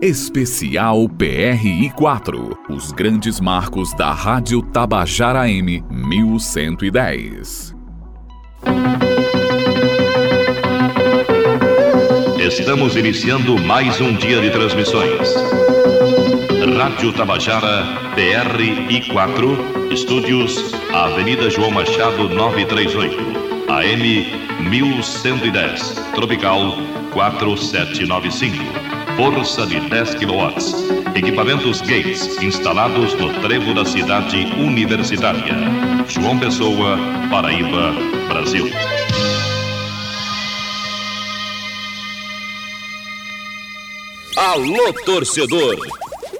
Especial 0.00 1.08
PRI 1.08 1.90
4. 1.90 2.56
Os 2.70 2.92
grandes 2.92 3.40
marcos 3.40 3.92
da 3.94 4.12
Rádio 4.12 4.62
Tabajara 4.62 5.50
M 5.50 5.82
1110. 5.90 7.74
Estamos 12.38 12.94
iniciando 12.94 13.58
mais 13.58 14.00
um 14.00 14.14
dia 14.14 14.40
de 14.40 14.50
transmissões. 14.50 15.34
Rádio 16.76 17.12
Tabajara 17.12 17.84
PRI 18.14 19.08
4, 19.10 19.92
estúdios 19.92 20.72
Avenida 20.94 21.50
João 21.50 21.72
Machado 21.72 22.28
938, 22.28 23.16
AM 23.68 24.70
1110, 24.70 25.94
Tropical 26.14 26.74
4795 27.12 28.87
força 29.18 29.66
de 29.66 29.80
10 29.80 30.14
kW. 30.14 30.54
Equipamentos 31.16 31.80
Gates 31.80 32.40
instalados 32.40 33.14
no 33.14 33.34
trevo 33.40 33.74
da 33.74 33.84
cidade 33.84 34.36
universitária. 34.56 35.56
João 36.06 36.38
Pessoa, 36.38 36.96
Paraíba, 37.28 37.92
Brasil. 38.28 38.70
Alô, 44.36 44.92
torcedor! 45.04 45.76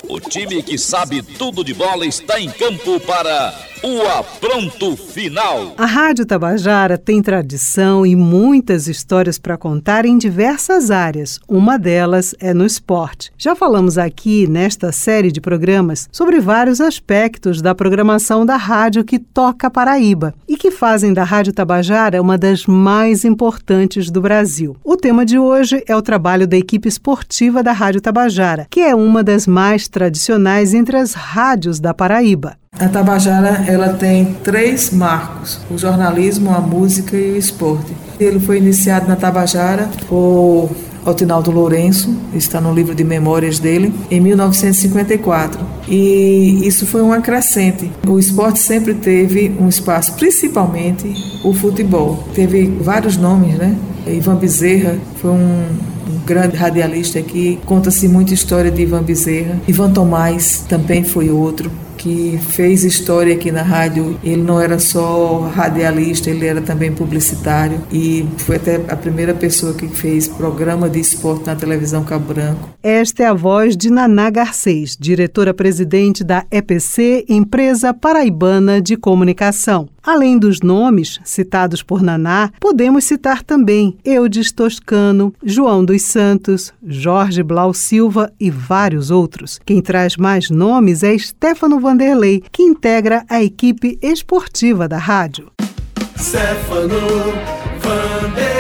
O 0.09 0.21
time 0.21 0.63
que 0.63 0.79
sabe 0.79 1.21
tudo 1.21 1.65
de 1.65 1.75
bola 1.75 2.07
está 2.07 2.39
em 2.39 2.49
campo 2.49 3.01
para 3.01 3.68
o 3.83 4.03
apronto 4.03 4.97
final. 4.97 5.75
A 5.77 5.87
Rádio 5.87 6.27
Tabajara 6.27 6.99
tem 6.99 7.23
tradição 7.23 8.05
e 8.05 8.17
muitas 8.17 8.89
histórias 8.89 9.39
para 9.39 9.57
contar 9.57 10.05
em 10.05 10.19
diversas 10.19 10.91
áreas. 10.91 11.39
Uma 11.49 11.79
delas 11.79 12.35
é 12.41 12.53
no 12.53 12.65
esporte. 12.67 13.31
Já 13.39 13.55
falamos 13.55 13.97
aqui 13.97 14.47
nesta 14.47 14.91
série 14.93 15.31
de 15.31 15.41
programas 15.41 16.09
sobre 16.11 16.41
vários 16.41 16.81
aspectos 16.81 17.63
da 17.63 17.75
programação 17.75 18.45
da 18.45 18.57
rádio 18.57 19.05
que 19.05 19.19
toca 19.19 19.71
Paraíba 19.71 20.35
e 20.49 20.57
que 20.57 20.71
fazem 20.71 21.13
da 21.13 21.25
Rádio 21.25 21.53
Tabajara 21.53 22.21
uma 22.21 22.37
das 22.37 22.67
mais 22.67 23.25
importantes 23.25 24.11
do 24.11 24.21
Brasil. 24.21 24.77
O 24.83 24.97
tema 24.97 25.25
de 25.25 25.39
hoje 25.39 25.83
é 25.87 25.97
o 25.97 26.03
trabalho 26.03 26.47
da 26.47 26.57
equipe 26.57 26.89
esportiva 26.89 27.63
da 27.63 27.73
Rádio 27.73 28.01
Tabajara, 28.01 28.67
que 28.71 28.81
é 28.81 28.95
uma 28.95 29.23
das 29.23 29.47
mais 29.47 29.89
tradicionais 29.89 30.75
entre 30.75 30.97
as 30.97 31.15
rádios 31.15 31.79
da 31.79 31.95
Paraíba. 31.95 32.58
A 32.79 32.89
Tabajara 32.89 33.65
ela 33.67 33.95
tem 33.95 34.37
três 34.45 34.91
marcos: 34.91 35.61
o 35.69 35.77
jornalismo, 35.77 36.55
a 36.55 36.61
música 36.61 37.17
e 37.17 37.33
o 37.33 37.37
esporte. 37.37 37.93
Ele 38.21 38.39
foi 38.39 38.59
iniciado 38.59 39.09
na 39.09 39.17
Tabajara 39.17 39.89
por 40.09 40.71
Otinaldo 41.05 41.51
Lourenço, 41.51 42.17
está 42.35 42.61
no 42.61 42.73
livro 42.73 42.95
de 42.95 43.03
memórias 43.03 43.59
dele, 43.59 43.93
em 44.11 44.21
1954. 44.21 45.61
E 45.89 46.61
isso 46.65 46.87
foi 46.87 47.03
uma 47.03 47.21
crescente. 47.21 47.91
O 48.07 48.19
esporte 48.19 48.61
sempre 48.61 48.95
teve 48.95 49.55
um 49.59 49.69
espaço, 49.69 50.15
principalmente 50.15 51.13
o 51.43 51.53
futebol. 51.53 52.25
Teve 52.35 52.67
vários 52.81 53.17
nomes, 53.17 53.55
né? 53.57 53.75
Ivan 54.07 54.37
Bezerra 54.37 54.97
foi 55.17 55.31
um 55.31 55.67
um 56.09 56.25
grande 56.25 56.57
radialista 56.57 57.19
aqui. 57.19 57.59
Conta-se 57.67 58.09
muita 58.09 58.33
história 58.33 58.71
de 58.71 58.81
Ivan 58.81 59.03
Bezerra. 59.03 59.61
Ivan 59.69 59.91
Tomás 59.91 60.65
também 60.67 61.05
foi 61.05 61.29
outro 61.29 61.71
que 61.99 62.39
fez 62.39 62.85
história 62.85 63.35
aqui 63.35 63.51
na 63.51 63.63
rádio. 63.63 64.19
Ele 64.23 64.43
não 64.43 64.61
era 64.61 64.79
só 64.79 65.41
radialista, 65.55 66.31
ele 66.31 66.47
era 66.47 66.61
também 66.61 66.93
publicitário 66.93 67.81
e 67.93 68.27
foi 68.39 68.57
até 68.57 68.77
a 68.89 68.97
primeira 68.97 69.35
pessoa 69.35 69.75
que 69.75 69.89
fez 69.89 70.29
programa 70.29 70.89
de 70.89 71.01
esporte 71.01 71.47
na 71.47 71.57
televisão 71.57 72.05
Cabo 72.05 72.33
Branco. 72.33 72.71
Esta 72.83 73.25
é 73.25 73.27
a 73.27 73.35
voz 73.35 73.77
de 73.77 73.91
Naná 73.91 74.31
Garcês, 74.31 74.97
diretora-presidente 74.99 76.23
da 76.23 76.47
EPC, 76.51 77.27
Empresa 77.29 77.93
Paraibana 77.93 78.81
de 78.81 78.97
Comunicação. 78.97 79.89
Além 80.03 80.39
dos 80.39 80.61
nomes 80.61 81.21
citados 81.25 81.83
por 81.83 82.03
Naná, 82.03 82.51
podemos 82.61 83.05
citar 83.05 83.43
também 83.43 83.97
Eudes 84.05 84.53
Toscano, 84.53 85.35
João 85.43 85.85
dos 85.85 86.03
Santos, 86.03 86.73
Jorge 86.87 87.43
Blau 87.43 87.75
Silva 87.75 88.33
e 88.39 88.51
vários 88.51 89.11
outros. 89.11 89.61
Quem 89.65 89.83
traz 89.83 90.17
mais 90.17 90.51
nomes 90.51 91.03
é 91.03 91.17
Stefano 91.17 91.81
Vanderlei, 91.81 92.43
que 92.51 92.63
integra 92.63 93.25
a 93.29 93.43
equipe 93.43 93.99
esportiva 94.03 94.89
da 94.89 94.99
rádio. 94.99 95.51
Stefano 96.17 96.99
Vanderlei 97.81 98.58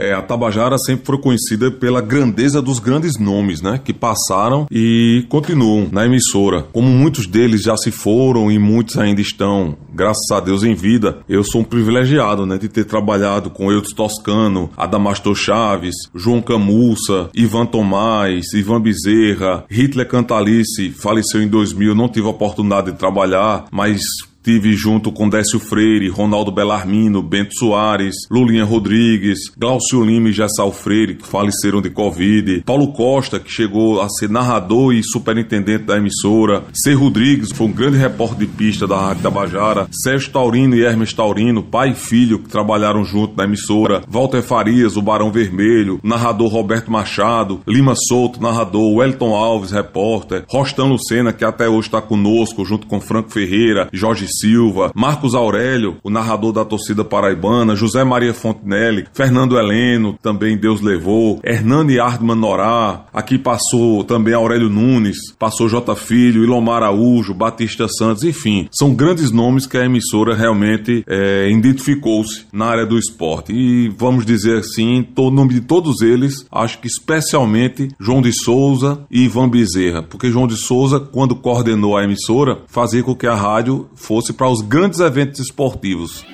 é, 0.00 0.14
a 0.14 0.22
Tabajara 0.22 0.78
sempre 0.78 1.04
foi 1.04 1.18
conhecida 1.18 1.70
pela 1.70 2.00
grandeza 2.00 2.62
dos 2.62 2.78
grandes 2.78 3.18
nomes, 3.18 3.60
né? 3.60 3.78
Que 3.82 3.92
passaram 3.92 4.66
e 4.70 5.26
continuam 5.28 5.88
na 5.92 6.06
emissora. 6.06 6.62
Como 6.72 6.88
muitos 6.88 7.26
deles 7.26 7.62
já 7.62 7.76
se 7.76 7.90
foram 7.90 8.50
e 8.50 8.58
muitos 8.58 8.96
ainda 8.96 9.20
estão, 9.20 9.76
graças 9.92 10.30
a 10.32 10.40
Deus, 10.40 10.62
em 10.62 10.74
vida, 10.74 11.18
eu 11.28 11.44
sou 11.44 11.60
um 11.60 11.64
privilegiado, 11.64 12.46
né? 12.46 12.56
De 12.56 12.68
ter 12.68 12.84
trabalhado 12.84 13.50
com 13.50 13.70
Eudes 13.70 13.92
Toscano, 13.92 14.70
Adamastor 14.76 15.34
Chaves, 15.34 15.94
João 16.14 16.40
Camussa, 16.40 17.28
Ivan 17.34 17.66
Tomás, 17.66 18.54
Ivan 18.54 18.80
Bezerra, 18.80 19.64
Hitler 19.70 20.08
Cantalice, 20.08 20.90
faleceu 20.90 21.42
em 21.42 21.48
2000, 21.48 21.94
não 21.94 22.08
tive 22.08 22.26
a 22.26 22.30
oportunidade 22.30 22.92
de 22.92 22.98
trabalhar, 22.98 23.66
mas 23.70 24.00
Tive 24.42 24.72
junto 24.72 25.12
com 25.12 25.28
Décio 25.28 25.60
Freire, 25.60 26.08
Ronaldo 26.08 26.50
Belarmino, 26.50 27.22
Bento 27.22 27.54
Soares, 27.54 28.14
Lulinha 28.30 28.64
Rodrigues, 28.64 29.50
Glaucio 29.56 30.02
Lima 30.02 30.30
e 30.30 30.32
Gessal 30.32 30.72
Freire, 30.72 31.14
que 31.14 31.26
faleceram 31.26 31.82
de 31.82 31.90
Covid, 31.90 32.62
Paulo 32.64 32.92
Costa, 32.92 33.38
que 33.38 33.50
chegou 33.50 34.00
a 34.00 34.08
ser 34.08 34.30
narrador 34.30 34.94
e 34.94 35.02
superintendente 35.02 35.84
da 35.84 35.98
emissora, 35.98 36.64
C. 36.72 36.94
Rodrigues, 36.94 37.52
foi 37.52 37.66
um 37.66 37.72
grande 37.72 37.98
repórter 37.98 38.38
de 38.38 38.46
pista 38.46 38.86
da 38.86 38.98
Rádio 38.98 39.22
Tabajara, 39.22 39.88
Sérgio 39.92 40.30
Taurino 40.30 40.74
e 40.74 40.82
Hermes 40.82 41.12
Taurino, 41.12 41.62
pai 41.62 41.90
e 41.90 41.94
filho, 41.94 42.38
que 42.38 42.48
trabalharam 42.48 43.04
junto 43.04 43.36
na 43.36 43.44
emissora, 43.44 44.02
Walter 44.08 44.42
Farias, 44.42 44.96
o 44.96 45.02
Barão 45.02 45.30
Vermelho, 45.30 46.00
narrador 46.02 46.48
Roberto 46.48 46.90
Machado, 46.90 47.60
Lima 47.66 47.94
Souto, 47.94 48.40
narrador, 48.40 48.96
Wellington 48.96 49.34
Alves, 49.34 49.70
repórter, 49.70 50.44
Rostão 50.48 50.88
Lucena, 50.88 51.32
que 51.32 51.44
até 51.44 51.68
hoje 51.68 51.88
está 51.88 52.00
conosco, 52.00 52.64
junto 52.64 52.86
com 52.86 53.00
Franco 53.00 53.30
Ferreira, 53.30 53.88
Jorge 53.92 54.29
Silva, 54.30 54.90
Marcos 54.94 55.34
Aurélio, 55.34 55.96
o 56.02 56.10
narrador 56.10 56.52
da 56.52 56.64
torcida 56.64 57.04
paraibana, 57.04 57.76
José 57.76 58.04
Maria 58.04 58.32
Fontenelle, 58.32 59.06
Fernando 59.12 59.58
Heleno, 59.58 60.18
também 60.22 60.56
Deus 60.56 60.80
levou, 60.80 61.40
Hernani 61.44 61.98
Ardman 61.98 62.36
Norá, 62.36 63.06
aqui 63.12 63.38
passou 63.38 64.04
também 64.04 64.34
Aurélio 64.34 64.68
Nunes, 64.68 65.32
passou 65.38 65.68
J 65.68 65.94
Filho, 65.96 66.42
Ilomar 66.42 66.82
Araújo, 66.82 67.34
Batista 67.34 67.86
Santos, 67.88 68.24
enfim, 68.24 68.68
são 68.70 68.94
grandes 68.94 69.30
nomes 69.30 69.66
que 69.66 69.76
a 69.76 69.84
emissora 69.84 70.34
realmente 70.34 71.04
é, 71.06 71.48
identificou-se 71.50 72.46
na 72.52 72.66
área 72.66 72.86
do 72.86 72.98
esporte. 72.98 73.52
E 73.52 73.88
vamos 73.96 74.24
dizer 74.24 74.58
assim, 74.58 75.06
o 75.16 75.30
nome 75.30 75.54
de 75.54 75.60
todos 75.60 76.00
eles, 76.00 76.46
acho 76.50 76.78
que 76.80 76.86
especialmente 76.86 77.88
João 77.98 78.22
de 78.22 78.32
Souza 78.32 79.04
e 79.10 79.24
Ivan 79.24 79.48
Bezerra, 79.48 80.02
porque 80.02 80.30
João 80.30 80.46
de 80.46 80.56
Souza, 80.56 81.00
quando 81.00 81.36
coordenou 81.36 81.96
a 81.96 82.04
emissora, 82.04 82.62
fazia 82.66 83.02
com 83.02 83.14
que 83.14 83.26
a 83.26 83.34
rádio 83.34 83.88
fosse 83.94 84.19
fosse 84.20 84.34
para 84.34 84.50
os 84.50 84.60
grandes 84.60 85.00
eventos 85.00 85.40
esportivos. 85.40 86.26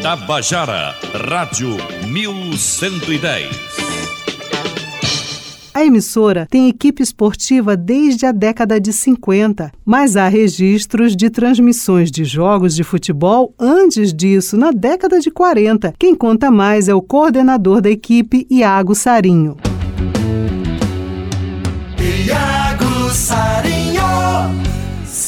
Tabajara, 0.00 0.94
Rádio 1.28 1.70
1110. 2.06 3.50
A 5.74 5.84
emissora 5.84 6.46
tem 6.48 6.68
equipe 6.68 7.02
esportiva 7.02 7.76
desde 7.76 8.26
a 8.26 8.30
década 8.30 8.80
de 8.80 8.92
50, 8.92 9.72
mas 9.84 10.16
há 10.16 10.28
registros 10.28 11.16
de 11.16 11.30
transmissões 11.30 12.12
de 12.12 12.24
jogos 12.24 12.76
de 12.76 12.84
futebol 12.84 13.52
antes 13.58 14.14
disso, 14.14 14.56
na 14.56 14.70
década 14.70 15.18
de 15.18 15.32
40. 15.32 15.94
Quem 15.98 16.14
conta 16.14 16.48
mais 16.50 16.88
é 16.88 16.94
o 16.94 17.02
coordenador 17.02 17.80
da 17.80 17.90
equipe, 17.90 18.46
Iago 18.48 18.94
Sarinho. 18.94 19.56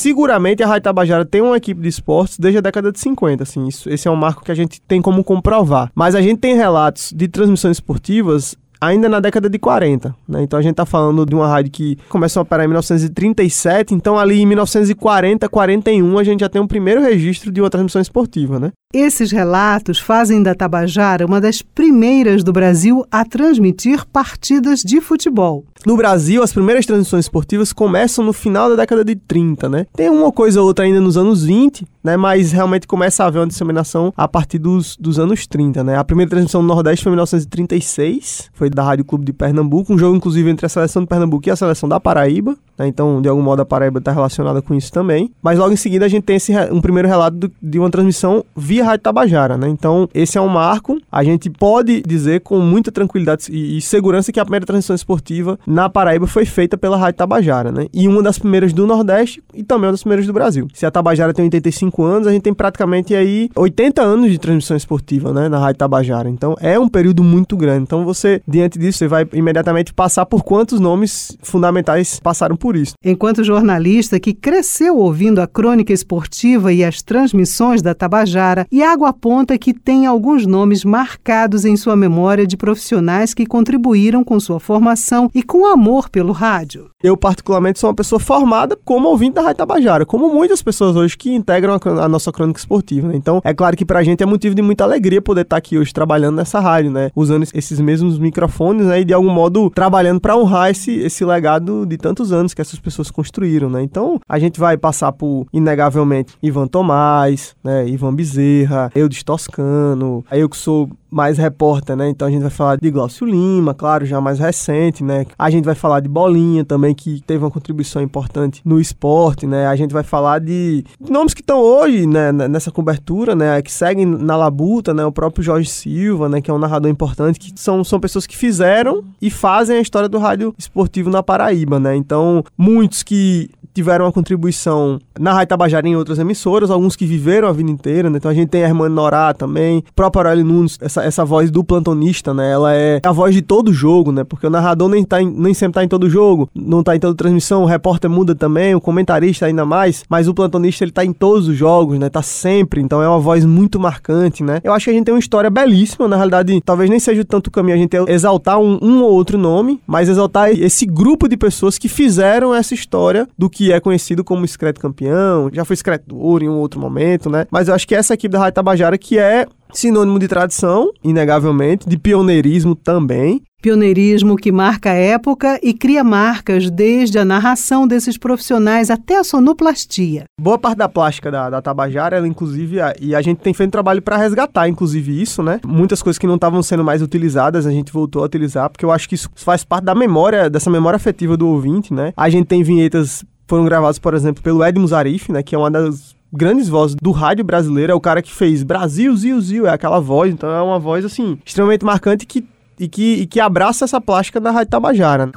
Seguramente 0.04 0.62
a 0.62 0.66
Rádio 0.66 0.82
Tabajara 0.82 1.24
tem 1.24 1.40
uma 1.40 1.56
equipe 1.56 1.80
de 1.80 1.88
esportes 1.88 2.38
desde 2.38 2.58
a 2.58 2.60
década 2.60 2.92
de 2.92 3.00
50, 3.00 3.42
assim, 3.42 3.66
isso, 3.66 3.88
esse 3.88 4.06
é 4.06 4.10
um 4.10 4.16
marco 4.16 4.44
que 4.44 4.52
a 4.52 4.54
gente 4.54 4.78
tem 4.82 5.00
como 5.00 5.24
comprovar. 5.24 5.90
Mas 5.94 6.14
a 6.14 6.20
gente 6.20 6.40
tem 6.40 6.54
relatos 6.54 7.10
de 7.10 7.26
transmissões 7.26 7.78
esportivas 7.78 8.54
ainda 8.78 9.08
na 9.08 9.18
década 9.18 9.48
de 9.48 9.58
40, 9.58 10.14
né? 10.28 10.42
Então 10.42 10.58
a 10.58 10.62
gente 10.62 10.72
está 10.72 10.84
falando 10.84 11.24
de 11.24 11.34
uma 11.34 11.48
rádio 11.48 11.72
que 11.72 11.96
começou 12.10 12.40
a 12.40 12.42
operar 12.42 12.66
em 12.66 12.68
1937, 12.68 13.94
então 13.94 14.18
ali 14.18 14.42
em 14.42 14.44
1940, 14.44 15.48
41 15.48 16.18
a 16.18 16.24
gente 16.24 16.40
já 16.40 16.50
tem 16.50 16.60
o 16.60 16.64
um 16.64 16.68
primeiro 16.68 17.00
registro 17.00 17.50
de 17.50 17.62
uma 17.62 17.70
transmissão 17.70 18.02
esportiva, 18.02 18.60
né? 18.60 18.72
Esses 18.94 19.32
relatos 19.32 19.98
fazem 19.98 20.40
da 20.40 20.54
Tabajara 20.54 21.26
uma 21.26 21.40
das 21.40 21.60
primeiras 21.60 22.44
do 22.44 22.52
Brasil 22.52 23.04
a 23.10 23.24
transmitir 23.24 24.06
partidas 24.06 24.82
de 24.82 25.00
futebol. 25.00 25.64
No 25.84 25.96
Brasil, 25.96 26.44
as 26.44 26.52
primeiras 26.52 26.86
transmissões 26.86 27.24
esportivas 27.24 27.72
começam 27.72 28.24
no 28.24 28.32
final 28.32 28.70
da 28.70 28.76
década 28.76 29.04
de 29.04 29.16
30, 29.16 29.68
né? 29.68 29.86
Tem 29.96 30.08
uma 30.08 30.30
coisa 30.30 30.60
ou 30.60 30.68
outra 30.68 30.84
ainda 30.84 31.00
nos 31.00 31.16
anos 31.16 31.44
20, 31.44 31.84
né? 32.04 32.16
Mas 32.16 32.52
realmente 32.52 32.86
começa 32.86 33.24
a 33.24 33.26
haver 33.26 33.40
uma 33.40 33.48
disseminação 33.48 34.12
a 34.16 34.28
partir 34.28 34.60
dos, 34.60 34.96
dos 34.96 35.18
anos 35.18 35.44
30, 35.44 35.82
né? 35.82 35.98
A 35.98 36.04
primeira 36.04 36.30
transmissão 36.30 36.62
no 36.62 36.68
Nordeste 36.68 37.02
foi 37.02 37.10
em 37.10 37.16
1936, 37.16 38.48
foi 38.54 38.70
da 38.70 38.84
Rádio 38.84 39.04
Clube 39.04 39.24
de 39.24 39.32
Pernambuco, 39.32 39.92
um 39.92 39.98
jogo 39.98 40.16
inclusive 40.16 40.48
entre 40.48 40.66
a 40.66 40.68
seleção 40.68 41.02
de 41.02 41.08
Pernambuco 41.08 41.48
e 41.48 41.50
a 41.50 41.56
seleção 41.56 41.88
da 41.88 41.98
Paraíba, 41.98 42.56
né? 42.78 42.86
Então, 42.86 43.20
de 43.20 43.28
algum 43.28 43.42
modo, 43.42 43.62
a 43.62 43.64
Paraíba 43.64 43.98
está 43.98 44.12
relacionada 44.12 44.60
com 44.60 44.74
isso 44.74 44.92
também. 44.92 45.30
Mas 45.42 45.58
logo 45.58 45.72
em 45.72 45.76
seguida 45.76 46.04
a 46.04 46.08
gente 46.08 46.24
tem 46.24 46.36
esse, 46.36 46.52
um 46.70 46.80
primeiro 46.80 47.08
relato 47.08 47.36
do, 47.36 47.52
de 47.62 47.78
uma 47.78 47.90
transmissão 47.90 48.44
via 48.56 48.84
Rádio 48.84 49.02
Tabajara, 49.02 49.56
né? 49.56 49.68
Então, 49.68 50.08
esse 50.14 50.38
é 50.38 50.40
um 50.40 50.48
marco. 50.48 51.00
A 51.10 51.24
gente 51.24 51.50
pode 51.50 52.02
dizer 52.02 52.40
com 52.40 52.58
muita 52.60 52.90
tranquilidade 52.90 53.46
e, 53.50 53.78
e 53.78 53.80
segurança 53.80 54.32
que 54.32 54.40
a 54.40 54.44
primeira 54.44 54.66
transmissão 54.66 54.94
esportiva 54.94 55.58
na 55.66 55.88
Paraíba 55.88 56.26
foi 56.26 56.44
feita 56.44 56.76
pela 56.76 56.96
Rádio 56.96 57.18
Tabajara, 57.18 57.70
né? 57.70 57.86
E 57.92 58.08
uma 58.08 58.22
das 58.22 58.38
primeiras 58.38 58.72
do 58.72 58.86
Nordeste 58.86 59.42
e 59.52 59.62
também 59.62 59.86
uma 59.86 59.92
das 59.92 60.02
primeiras 60.02 60.26
do 60.26 60.32
Brasil. 60.32 60.68
Se 60.72 60.86
a 60.86 60.90
Tabajara 60.90 61.32
tem 61.32 61.44
85 61.44 62.02
anos, 62.02 62.26
a 62.26 62.32
gente 62.32 62.42
tem 62.42 62.54
praticamente 62.54 63.14
aí 63.14 63.50
80 63.54 64.02
anos 64.02 64.30
de 64.30 64.38
transmissão 64.38 64.76
esportiva, 64.76 65.32
né, 65.32 65.48
na 65.48 65.58
Rádio 65.58 65.78
Tabajara. 65.78 66.28
Então 66.28 66.56
é 66.60 66.78
um 66.78 66.88
período 66.88 67.22
muito 67.22 67.56
grande. 67.56 67.82
Então 67.82 68.04
você, 68.04 68.40
diante 68.46 68.78
disso, 68.78 68.98
você 68.98 69.08
vai 69.08 69.26
imediatamente 69.32 69.92
passar 69.92 70.26
por 70.26 70.42
quantos 70.42 70.80
nomes 70.80 71.36
fundamentais 71.42 72.20
passaram 72.20 72.56
por 72.56 72.63
isso. 72.72 72.94
Enquanto 73.04 73.44
jornalista 73.44 74.18
que 74.18 74.32
cresceu 74.32 74.96
ouvindo 74.96 75.40
a 75.40 75.46
crônica 75.46 75.92
esportiva 75.92 76.72
e 76.72 76.82
as 76.82 77.02
transmissões 77.02 77.82
da 77.82 77.94
Tabajara, 77.94 78.66
Iago 78.72 79.04
aponta 79.04 79.58
que 79.58 79.74
tem 79.74 80.06
alguns 80.06 80.46
nomes 80.46 80.84
marcados 80.84 81.64
em 81.64 81.76
sua 81.76 81.94
memória 81.94 82.46
de 82.46 82.56
profissionais 82.56 83.34
que 83.34 83.44
contribuíram 83.44 84.24
com 84.24 84.40
sua 84.40 84.58
formação 84.58 85.30
e 85.34 85.42
com 85.42 85.66
amor 85.66 86.08
pelo 86.08 86.32
rádio. 86.32 86.90
Eu, 87.02 87.16
particularmente, 87.16 87.78
sou 87.78 87.90
uma 87.90 87.94
pessoa 87.94 88.18
formada 88.18 88.78
como 88.82 89.08
ouvinte 89.08 89.34
da 89.34 89.42
Rádio 89.42 89.58
Tabajara, 89.58 90.06
como 90.06 90.32
muitas 90.32 90.62
pessoas 90.62 90.96
hoje 90.96 91.18
que 91.18 91.34
integram 91.34 91.78
a, 92.00 92.08
nossa 92.08 92.32
crônica 92.32 92.58
esportiva. 92.58 93.08
Né? 93.08 93.16
Então, 93.16 93.42
é 93.44 93.52
claro 93.52 93.76
que 93.76 93.84
pra 93.84 94.02
gente 94.02 94.22
é 94.22 94.26
motivo 94.26 94.54
de 94.54 94.62
muita 94.62 94.84
alegria 94.84 95.20
poder 95.20 95.42
estar 95.42 95.58
aqui 95.58 95.76
hoje 95.76 95.92
trabalhando 95.92 96.36
nessa 96.36 96.60
rádio, 96.60 96.90
né? 96.90 97.10
Usando 97.14 97.46
esses 97.52 97.78
mesmos 97.78 98.18
microfones, 98.18 98.86
né? 98.86 99.00
E 99.00 99.04
de 99.04 99.12
algum 99.12 99.30
modo 99.30 99.68
trabalhando 99.68 100.20
para 100.20 100.34
honrar 100.34 100.70
esse, 100.70 100.92
esse 100.92 101.24
legado 101.24 101.84
de 101.84 101.98
tantos 101.98 102.32
anos 102.32 102.53
que 102.54 102.60
essas 102.60 102.78
pessoas 102.78 103.10
construíram, 103.10 103.68
né? 103.68 103.82
Então, 103.82 104.20
a 104.28 104.38
gente 104.38 104.58
vai 104.58 104.76
passar 104.76 105.12
por, 105.12 105.46
inegavelmente, 105.52 106.34
Ivan 106.42 106.66
Tomás, 106.66 107.54
né? 107.62 107.88
Ivan 107.88 108.14
Bezerra, 108.14 108.90
Eudes 108.94 109.22
Toscano, 109.22 110.24
eu 110.30 110.48
que 110.48 110.56
sou 110.56 110.88
mais 111.14 111.38
repórter, 111.38 111.94
né? 111.96 112.08
Então 112.08 112.26
a 112.26 112.30
gente 112.30 112.42
vai 112.42 112.50
falar 112.50 112.76
de 112.76 112.90
Glaucio 112.90 113.24
Lima, 113.24 113.72
claro, 113.72 114.04
já 114.04 114.20
mais 114.20 114.40
recente, 114.40 115.04
né? 115.04 115.24
A 115.38 115.48
gente 115.48 115.64
vai 115.64 115.76
falar 115.76 116.00
de 116.00 116.08
Bolinha 116.08 116.64
também, 116.64 116.92
que 116.92 117.22
teve 117.24 117.44
uma 117.44 117.52
contribuição 117.52 118.02
importante 118.02 118.60
no 118.64 118.80
esporte, 118.80 119.46
né? 119.46 119.68
A 119.68 119.76
gente 119.76 119.92
vai 119.92 120.02
falar 120.02 120.40
de 120.40 120.84
nomes 121.00 121.32
que 121.32 121.40
estão 121.40 121.60
hoje, 121.60 122.04
né, 122.04 122.32
nessa 122.32 122.72
cobertura, 122.72 123.36
né? 123.36 123.62
Que 123.62 123.70
seguem 123.70 124.04
na 124.04 124.36
labuta, 124.36 124.92
né? 124.92 125.04
O 125.06 125.12
próprio 125.12 125.44
Jorge 125.44 125.70
Silva, 125.70 126.28
né? 126.28 126.40
Que 126.40 126.50
é 126.50 126.54
um 126.54 126.58
narrador 126.58 126.90
importante, 126.90 127.38
que 127.38 127.52
são, 127.54 127.84
são 127.84 128.00
pessoas 128.00 128.26
que 128.26 128.36
fizeram 128.36 129.04
e 129.22 129.30
fazem 129.30 129.78
a 129.78 129.80
história 129.80 130.08
do 130.08 130.18
rádio 130.18 130.52
esportivo 130.58 131.10
na 131.10 131.22
Paraíba, 131.22 131.78
né? 131.78 131.94
Então, 131.94 132.43
muitos 132.56 133.02
que 133.02 133.50
tiveram 133.74 134.04
uma 134.04 134.12
contribuição 134.12 134.98
na 135.18 135.32
Rádio 135.32 135.48
Tabajara 135.48 135.86
em 135.86 135.96
outras 135.96 136.18
emissoras, 136.18 136.70
alguns 136.70 136.96
que 136.96 137.04
viveram 137.04 137.48
a 137.48 137.52
vida 137.52 137.70
inteira, 137.70 138.08
né? 138.08 138.18
Então 138.18 138.30
a 138.30 138.34
gente 138.34 138.48
tem 138.48 138.64
a 138.64 138.68
irmã 138.68 138.88
Norá 138.88 139.34
também, 139.34 139.78
o 139.78 139.92
próprio 139.94 140.20
Aurélio 140.20 140.44
Nunes, 140.44 140.78
essa, 140.80 141.02
essa 141.02 141.24
voz 141.24 141.50
do 141.50 141.64
plantonista, 141.64 142.32
né? 142.32 142.52
Ela 142.52 142.74
é 142.74 143.00
a 143.02 143.12
voz 143.12 143.34
de 143.34 143.42
todo 143.42 143.72
jogo, 143.72 144.12
né? 144.12 144.22
Porque 144.24 144.46
o 144.46 144.50
narrador 144.50 144.88
nem, 144.88 145.04
tá 145.04 145.20
em, 145.20 145.28
nem 145.28 145.52
sempre 145.52 145.74
tá 145.74 145.84
em 145.84 145.88
todo 145.88 146.08
jogo, 146.08 146.48
não 146.54 146.82
tá 146.82 146.94
em 146.94 147.00
toda 147.00 147.14
transmissão, 147.14 147.62
o 147.62 147.66
repórter 147.66 148.08
muda 148.08 148.34
também, 148.34 148.74
o 148.74 148.80
comentarista 148.80 149.46
ainda 149.46 149.64
mais, 149.64 150.04
mas 150.08 150.28
o 150.28 150.34
plantonista 150.34 150.84
ele 150.84 150.92
tá 150.92 151.04
em 151.04 151.12
todos 151.12 151.48
os 151.48 151.56
jogos, 151.56 151.98
né? 151.98 152.08
Tá 152.08 152.22
sempre, 152.22 152.80
então 152.80 153.02
é 153.02 153.08
uma 153.08 153.18
voz 153.18 153.44
muito 153.44 153.80
marcante, 153.80 154.42
né? 154.44 154.60
Eu 154.62 154.72
acho 154.72 154.84
que 154.84 154.90
a 154.90 154.94
gente 154.94 155.04
tem 155.04 155.14
uma 155.14 155.20
história 155.20 155.50
belíssima, 155.50 156.06
na 156.06 156.16
realidade, 156.16 156.60
talvez 156.64 156.88
nem 156.88 157.00
seja 157.00 157.24
tanto 157.24 157.48
o 157.48 157.50
caminho 157.50 157.76
a 157.76 157.78
gente 157.78 157.96
exaltar 158.08 158.58
um, 158.58 158.78
um 158.80 159.02
ou 159.02 159.12
outro 159.12 159.36
nome, 159.36 159.80
mas 159.86 160.08
exaltar 160.08 160.50
esse 160.50 160.86
grupo 160.86 161.28
de 161.28 161.36
pessoas 161.36 161.78
que 161.78 161.88
fizeram 161.88 162.54
essa 162.54 162.74
história 162.74 163.26
do 163.36 163.50
que 163.50 163.63
que 163.64 163.72
é 163.72 163.80
conhecido 163.80 164.22
como 164.22 164.46
Screto 164.46 164.78
campeão, 164.78 165.48
já 165.50 165.64
foi 165.64 165.74
Screto 165.74 166.14
ouro 166.14 166.44
em 166.44 166.48
um 166.48 166.58
outro 166.58 166.78
momento, 166.78 167.30
né? 167.30 167.46
Mas 167.50 167.68
eu 167.68 167.74
acho 167.74 167.88
que 167.88 167.94
essa 167.94 168.12
equipe 168.12 168.30
da 168.30 168.38
Rádio 168.38 168.56
Tabajara 168.56 168.98
que 168.98 169.18
é 169.18 169.46
sinônimo 169.72 170.18
de 170.18 170.28
tradição, 170.28 170.90
inegavelmente, 171.02 171.88
de 171.88 171.96
pioneirismo 171.96 172.74
também. 172.74 173.42
Pioneirismo 173.60 174.36
que 174.36 174.52
marca 174.52 174.90
a 174.90 174.94
época 174.94 175.58
e 175.62 175.72
cria 175.72 176.04
marcas 176.04 176.70
desde 176.70 177.18
a 177.18 177.24
narração 177.24 177.88
desses 177.88 178.18
profissionais 178.18 178.90
até 178.90 179.16
a 179.16 179.24
sonoplastia. 179.24 180.24
Boa 180.38 180.58
parte 180.58 180.76
da 180.76 180.88
plástica 180.88 181.30
da, 181.30 181.48
da 181.48 181.62
Tabajara, 181.62 182.18
ela 182.18 182.28
inclusive, 182.28 182.76
e 183.00 183.14
a 183.14 183.22
gente 183.22 183.38
tem 183.38 183.54
feito 183.54 183.70
trabalho 183.70 184.02
para 184.02 184.18
resgatar, 184.18 184.68
inclusive, 184.68 185.20
isso, 185.20 185.42
né? 185.42 185.60
Muitas 185.66 186.02
coisas 186.02 186.18
que 186.18 186.26
não 186.26 186.34
estavam 186.34 186.62
sendo 186.62 186.84
mais 186.84 187.00
utilizadas, 187.00 187.66
a 187.66 187.70
gente 187.70 187.90
voltou 187.90 188.22
a 188.22 188.26
utilizar, 188.26 188.68
porque 188.68 188.84
eu 188.84 188.92
acho 188.92 189.08
que 189.08 189.14
isso 189.14 189.30
faz 189.34 189.64
parte 189.64 189.84
da 189.84 189.94
memória, 189.94 190.50
dessa 190.50 190.70
memória 190.70 190.96
afetiva 190.96 191.34
do 191.34 191.48
ouvinte, 191.48 191.94
né? 191.94 192.12
A 192.14 192.28
gente 192.28 192.46
tem 192.46 192.62
vinhetas 192.62 193.24
foram 193.46 193.64
gravados, 193.64 193.98
por 193.98 194.14
exemplo, 194.14 194.42
pelo 194.42 194.64
Ed 194.64 194.78
Musarif, 194.78 195.30
né, 195.30 195.42
que 195.42 195.54
é 195.54 195.58
uma 195.58 195.70
das 195.70 196.14
grandes 196.32 196.68
vozes 196.68 196.96
do 197.00 197.12
rádio 197.12 197.44
brasileiro, 197.44 197.92
é 197.92 197.94
o 197.94 198.00
cara 198.00 198.20
que 198.20 198.32
fez 198.32 198.62
Brasil, 198.62 199.16
Zil, 199.16 199.40
Zil, 199.40 199.66
é 199.66 199.70
aquela 199.70 200.00
voz, 200.00 200.32
então 200.32 200.50
é 200.50 200.60
uma 200.60 200.78
voz, 200.78 201.04
assim, 201.04 201.38
extremamente 201.44 201.84
marcante 201.84 202.26
que, 202.26 202.44
e, 202.78 202.88
que, 202.88 203.14
e 203.14 203.26
que 203.26 203.38
abraça 203.38 203.84
essa 203.84 204.00
plástica 204.00 204.40
da 204.40 204.50
Rádio 204.50 204.70
Tabajara. 204.70 205.30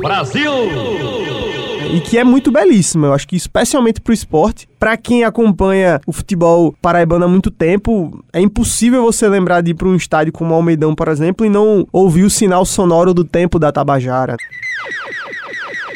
Brasil! 0.00 0.52
E 1.92 2.00
que 2.00 2.18
é 2.18 2.24
muito 2.24 2.50
belíssima, 2.50 3.06
eu 3.06 3.14
acho 3.14 3.28
que 3.28 3.36
especialmente 3.36 4.00
pro 4.00 4.12
esporte, 4.12 4.68
para 4.78 4.96
quem 4.96 5.24
acompanha 5.24 6.00
o 6.04 6.12
futebol 6.12 6.74
paraibano 6.82 7.24
há 7.24 7.28
muito 7.28 7.50
tempo, 7.50 8.22
é 8.32 8.40
impossível 8.40 9.02
você 9.04 9.28
lembrar 9.28 9.60
de 9.60 9.70
ir 9.70 9.74
para 9.74 9.88
um 9.88 9.94
estádio 9.94 10.32
como 10.32 10.52
o 10.52 10.54
Almeidão, 10.54 10.94
por 10.94 11.08
exemplo, 11.08 11.46
e 11.46 11.48
não 11.48 11.86
ouvir 11.92 12.24
o 12.24 12.30
sinal 12.30 12.64
sonoro 12.64 13.14
do 13.14 13.24
tempo 13.24 13.58
da 13.58 13.70
Tabajara. 13.70 14.36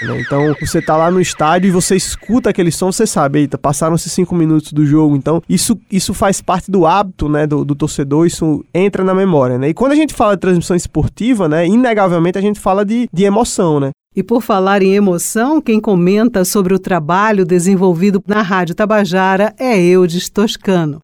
Né? 0.03 0.21
Então, 0.21 0.55
você 0.61 0.81
tá 0.81 0.97
lá 0.97 1.11
no 1.11 1.21
estádio 1.21 1.69
e 1.69 1.71
você 1.71 1.97
escuta 1.97 2.51
aquele 2.51 2.71
som, 2.71 2.91
você 2.91 3.07
sabe, 3.07 3.41
eita, 3.41 3.59
passaram-se 3.59 4.09
cinco 4.09 4.35
minutos 4.35 4.73
do 4.73 4.85
jogo. 4.87 5.17
Então, 5.17 5.43
isso, 5.49 5.79
isso 5.91 6.15
faz 6.15 6.41
parte 6.41 6.71
do 6.71 6.87
hábito, 6.87 7.29
né, 7.29 7.47
do, 7.47 7.65
do 7.65 7.75
torcedor, 7.75 8.27
isso 8.27 8.65
entra 8.73 9.05
na 9.05 9.15
memória, 9.15 9.59
né? 9.59 9.69
E 9.69 9.75
quando 9.75 9.93
a 9.93 9.97
gente 9.97 10.15
fala 10.15 10.35
de 10.35 10.41
transmissão 10.41 10.77
esportiva, 10.77 11.49
né, 11.49 11.67
inegavelmente 11.67 12.39
a 12.39 12.43
gente 12.43 12.59
fala 12.59 12.85
de, 12.85 13.09
de 13.13 13.25
emoção, 13.25 13.81
né? 13.81 13.91
E 14.15 14.25
por 14.25 14.43
falar 14.43 14.83
em 14.83 14.95
emoção, 14.97 15.61
quem 15.61 15.79
comenta 15.79 16.45
sobre 16.45 16.75
o 16.75 16.81
trabalho 16.81 17.45
desenvolvido 17.45 18.21
na 18.27 18.43
Rádio 18.43 18.75
Tabajara 18.75 19.55
é 19.57 19.81
Eudes 19.81 20.29
Toscano. 20.29 20.99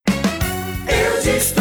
Eudes 0.89 1.53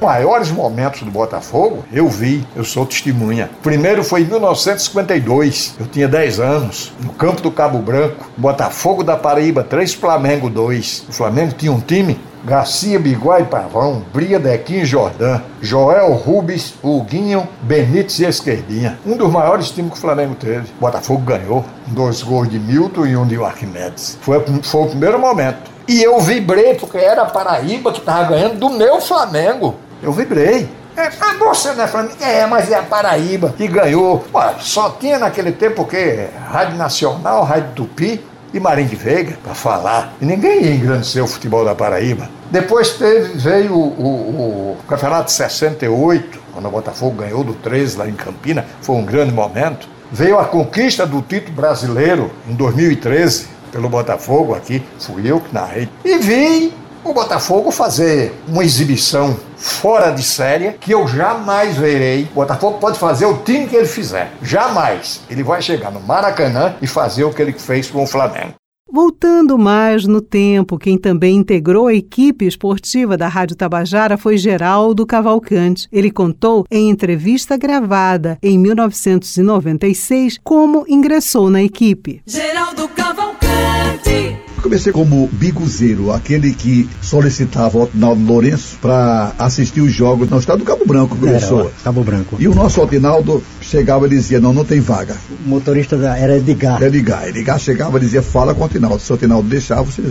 maiores 0.00 0.50
momentos 0.50 1.02
do 1.02 1.10
Botafogo, 1.10 1.84
eu 1.92 2.08
vi, 2.08 2.46
eu 2.56 2.64
sou 2.64 2.86
testemunha. 2.86 3.50
Primeiro 3.62 4.02
foi 4.02 4.22
em 4.22 4.24
1952, 4.24 5.74
eu 5.78 5.86
tinha 5.86 6.08
10 6.08 6.40
anos, 6.40 6.92
no 7.00 7.12
campo 7.12 7.42
do 7.42 7.50
Cabo 7.50 7.78
Branco, 7.78 8.30
Botafogo 8.36 9.04
da 9.04 9.16
Paraíba 9.16 9.62
3, 9.62 9.94
Flamengo 9.94 10.48
2. 10.48 11.06
O 11.08 11.12
Flamengo 11.12 11.54
tinha 11.54 11.72
um 11.72 11.80
time 11.80 12.18
Garcia, 12.44 12.98
Biguai, 12.98 13.44
Pavão, 13.44 14.02
Bria, 14.12 14.38
Dequinho 14.38 14.82
e 14.82 14.86
Jordã, 14.86 15.42
Joel, 15.60 16.12
Rubens, 16.14 16.74
Huguinho, 16.82 17.46
Benítez 17.62 18.18
e 18.18 18.24
Esquerdinha. 18.24 18.98
Um 19.04 19.16
dos 19.16 19.30
maiores 19.30 19.70
times 19.70 19.92
que 19.92 19.98
o 19.98 20.00
Flamengo 20.00 20.34
teve. 20.34 20.66
Botafogo 20.80 21.20
ganhou. 21.20 21.64
Dois 21.88 22.22
gols 22.22 22.48
de 22.48 22.58
Milton 22.58 23.06
e 23.06 23.16
um 23.16 23.26
de 23.26 23.42
Arquimedes. 23.42 24.18
Foi, 24.22 24.42
foi 24.62 24.82
o 24.82 24.86
primeiro 24.86 25.18
momento. 25.18 25.70
E 25.86 26.02
eu 26.02 26.18
vibrei 26.20 26.74
porque 26.74 26.98
era 26.98 27.22
a 27.22 27.26
Paraíba 27.26 27.92
que 27.92 27.98
estava 27.98 28.30
ganhando 28.30 28.58
do 28.58 28.70
meu 28.70 29.00
Flamengo. 29.00 29.74
Eu 30.02 30.12
vibrei. 30.12 30.68
É, 30.96 31.06
ah, 31.20 31.34
você 31.38 31.72
não 31.72 31.84
é? 31.84 32.40
É, 32.40 32.46
mas 32.46 32.70
é 32.70 32.74
a 32.74 32.82
Paraíba 32.82 33.54
que 33.56 33.66
ganhou. 33.68 34.24
Ué, 34.34 34.54
só 34.58 34.90
tinha 34.90 35.18
naquele 35.18 35.52
tempo 35.52 35.82
o 35.82 35.86
quê? 35.86 36.28
Rádio 36.50 36.76
Nacional, 36.76 37.44
Rádio 37.44 37.70
Tupi 37.74 38.22
e 38.52 38.60
Marim 38.60 38.86
de 38.86 38.96
Veiga 38.96 39.38
para 39.42 39.54
falar. 39.54 40.14
E 40.20 40.24
ninguém 40.24 40.62
ia 40.62 40.74
engrandecer 40.74 41.22
o 41.22 41.26
futebol 41.26 41.64
da 41.64 41.74
Paraíba. 41.74 42.28
Depois 42.50 42.90
teve, 42.90 43.38
veio 43.38 43.74
o, 43.74 43.78
o, 43.78 44.72
o 44.72 44.76
Campeonato 44.88 45.26
de 45.26 45.32
68, 45.32 46.40
quando 46.52 46.66
o 46.66 46.70
Botafogo 46.70 47.22
ganhou 47.22 47.44
do 47.44 47.54
13 47.54 47.96
lá 47.96 48.08
em 48.08 48.14
Campina, 48.14 48.66
foi 48.82 48.96
um 48.96 49.04
grande 49.04 49.32
momento. 49.32 49.88
Veio 50.10 50.38
a 50.38 50.44
conquista 50.44 51.06
do 51.06 51.22
título 51.22 51.54
brasileiro 51.54 52.32
em 52.48 52.54
2013 52.54 53.46
pelo 53.70 53.88
Botafogo 53.88 54.54
aqui, 54.54 54.82
fui 54.98 55.30
eu 55.30 55.40
que 55.40 55.54
narrei. 55.54 55.88
E 56.04 56.18
vi 56.18 56.74
o 57.04 57.12
Botafogo 57.12 57.70
fazer 57.70 58.32
uma 58.46 58.64
exibição 58.64 59.36
fora 59.56 60.10
de 60.10 60.22
série 60.22 60.72
que 60.72 60.92
eu 60.92 61.06
jamais 61.06 61.76
verei. 61.76 62.24
O 62.32 62.34
Botafogo 62.34 62.78
pode 62.78 62.98
fazer 62.98 63.26
o 63.26 63.38
time 63.38 63.66
que 63.66 63.76
ele 63.76 63.86
fizer. 63.86 64.32
Jamais. 64.42 65.22
Ele 65.30 65.42
vai 65.42 65.62
chegar 65.62 65.90
no 65.90 66.00
Maracanã 66.00 66.74
e 66.80 66.86
fazer 66.86 67.24
o 67.24 67.32
que 67.32 67.42
ele 67.42 67.52
fez 67.52 67.90
com 67.90 68.02
o 68.02 68.06
Flamengo. 68.06 68.54
Voltando 68.92 69.56
mais 69.56 70.04
no 70.04 70.20
tempo, 70.20 70.76
quem 70.76 70.98
também 70.98 71.36
integrou 71.36 71.86
a 71.86 71.94
equipe 71.94 72.44
esportiva 72.44 73.16
da 73.16 73.28
Rádio 73.28 73.54
Tabajara 73.54 74.18
foi 74.18 74.36
Geraldo 74.36 75.06
Cavalcante. 75.06 75.86
Ele 75.92 76.10
contou 76.10 76.66
em 76.68 76.90
entrevista 76.90 77.56
gravada 77.56 78.36
em 78.42 78.58
1996 78.58 80.40
como 80.42 80.84
ingressou 80.88 81.48
na 81.48 81.62
equipe. 81.62 82.20
Geraldo 82.26 82.88
Cavalcante. 82.88 84.49
Comecei 84.62 84.92
como 84.92 85.28
biguzeiro, 85.32 86.12
aquele 86.12 86.52
que 86.52 86.88
solicitava 87.00 87.78
o 87.78 87.82
Otinaldo 87.82 88.22
Lourenço 88.22 88.76
para 88.80 89.32
assistir 89.38 89.80
os 89.80 89.92
jogos 89.92 90.28
no 90.28 90.38
estado 90.38 90.58
do 90.58 90.64
Cabo 90.64 90.84
Branco, 90.86 91.16
começou. 91.16 91.60
Era, 91.60 91.70
Cabo 91.82 92.04
Branco. 92.04 92.36
E 92.38 92.46
o 92.46 92.54
nosso 92.54 92.80
Otinaldo 92.80 93.42
chegava 93.60 94.06
e 94.06 94.10
dizia, 94.10 94.38
não, 94.38 94.52
não 94.52 94.64
tem 94.64 94.80
vaga. 94.80 95.16
O 95.44 95.48
motorista 95.48 95.96
era 95.96 96.36
Edgar. 96.36 96.82
Edgar. 96.82 97.28
Edgar 97.28 97.58
chegava 97.58 97.96
e 97.98 98.00
dizia, 98.00 98.22
fala 98.22 98.54
com 98.54 98.62
o 98.62 98.66
Otinaldo. 98.66 99.00
Se 99.00 99.10
o 99.10 99.14
Otinaldo 99.14 99.48
deixava, 99.48 99.82
você 99.82 100.02